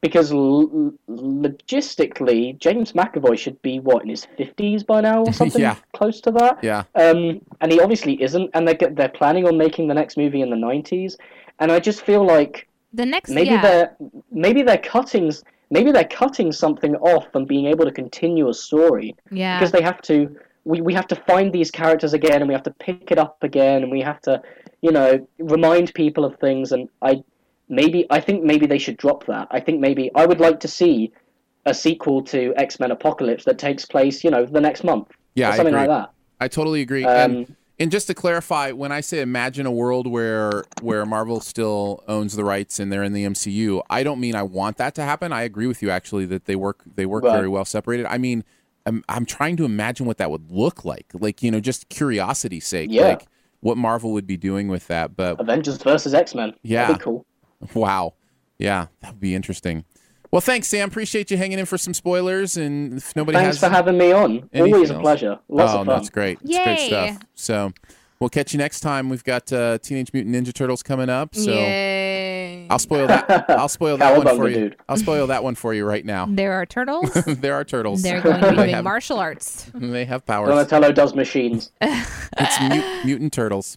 [0.00, 5.60] because l- logistically, James McAvoy should be what in his fifties by now or something
[5.60, 5.76] Yeah.
[5.92, 6.58] close to that.
[6.62, 6.84] Yeah.
[6.94, 10.50] Um, and he obviously isn't, and they're they're planning on making the next movie in
[10.50, 11.16] the nineties,
[11.58, 13.96] and I just feel like The next, maybe yeah, they're
[14.30, 15.32] maybe they're cutting
[15.70, 19.58] maybe they're cutting something off and being able to continue a story yeah.
[19.58, 20.36] because they have to.
[20.64, 23.42] We, we have to find these characters again, and we have to pick it up
[23.42, 24.40] again, and we have to,
[24.80, 26.72] you know, remind people of things.
[26.72, 27.22] And I
[27.68, 29.48] maybe I think maybe they should drop that.
[29.50, 31.12] I think maybe I would like to see
[31.66, 35.08] a sequel to X Men Apocalypse that takes place, you know, the next month.
[35.34, 36.12] Yeah, something like that.
[36.40, 37.04] I totally agree.
[37.04, 41.40] Um, and and just to clarify, when I say imagine a world where where Marvel
[41.40, 44.94] still owns the rights and they're in the MCU, I don't mean I want that
[44.96, 45.32] to happen.
[45.32, 47.32] I agree with you actually that they work they work Right.
[47.32, 48.06] very well separated.
[48.06, 48.44] I mean,
[48.86, 51.06] I'm I'm trying to imagine what that would look like.
[51.14, 53.08] Like, you know, just curiosity's sake, Yeah.
[53.08, 53.26] like
[53.60, 55.16] what Marvel would be doing with that.
[55.16, 56.54] But Avengers versus X Men.
[56.62, 56.82] Yeah.
[56.86, 57.26] That'd be cool.
[57.74, 58.14] wow.
[58.58, 59.84] Yeah, that would be interesting.
[60.30, 60.88] Well, thanks, Sam.
[60.88, 62.56] Appreciate you hanging in for some spoilers.
[62.56, 64.48] And if nobody Thanks has for having me on.
[64.52, 65.02] anything Always a else?
[65.02, 65.38] pleasure.
[65.48, 65.96] Lots oh, of fun.
[65.96, 66.38] that's great.
[66.42, 66.86] It's great Yay.
[66.88, 67.18] stuff.
[67.34, 67.72] So
[68.18, 69.08] we'll catch you next time.
[69.10, 71.34] We've got uh, Teenage Mutant Ninja Turtles coming up.
[71.34, 72.21] So Yay.
[72.72, 73.50] I'll spoil that.
[73.50, 74.54] I'll spoil that one for you.
[74.54, 74.76] dude.
[74.88, 76.26] I'll spoil that one for you right now.
[76.26, 77.12] There are turtles.
[77.26, 78.02] there are turtles.
[78.02, 79.70] They're going to be doing have, martial arts.
[79.74, 80.48] they have powers.
[80.48, 81.70] Donatello does machines.
[81.80, 83.76] It's mut- mutant turtles.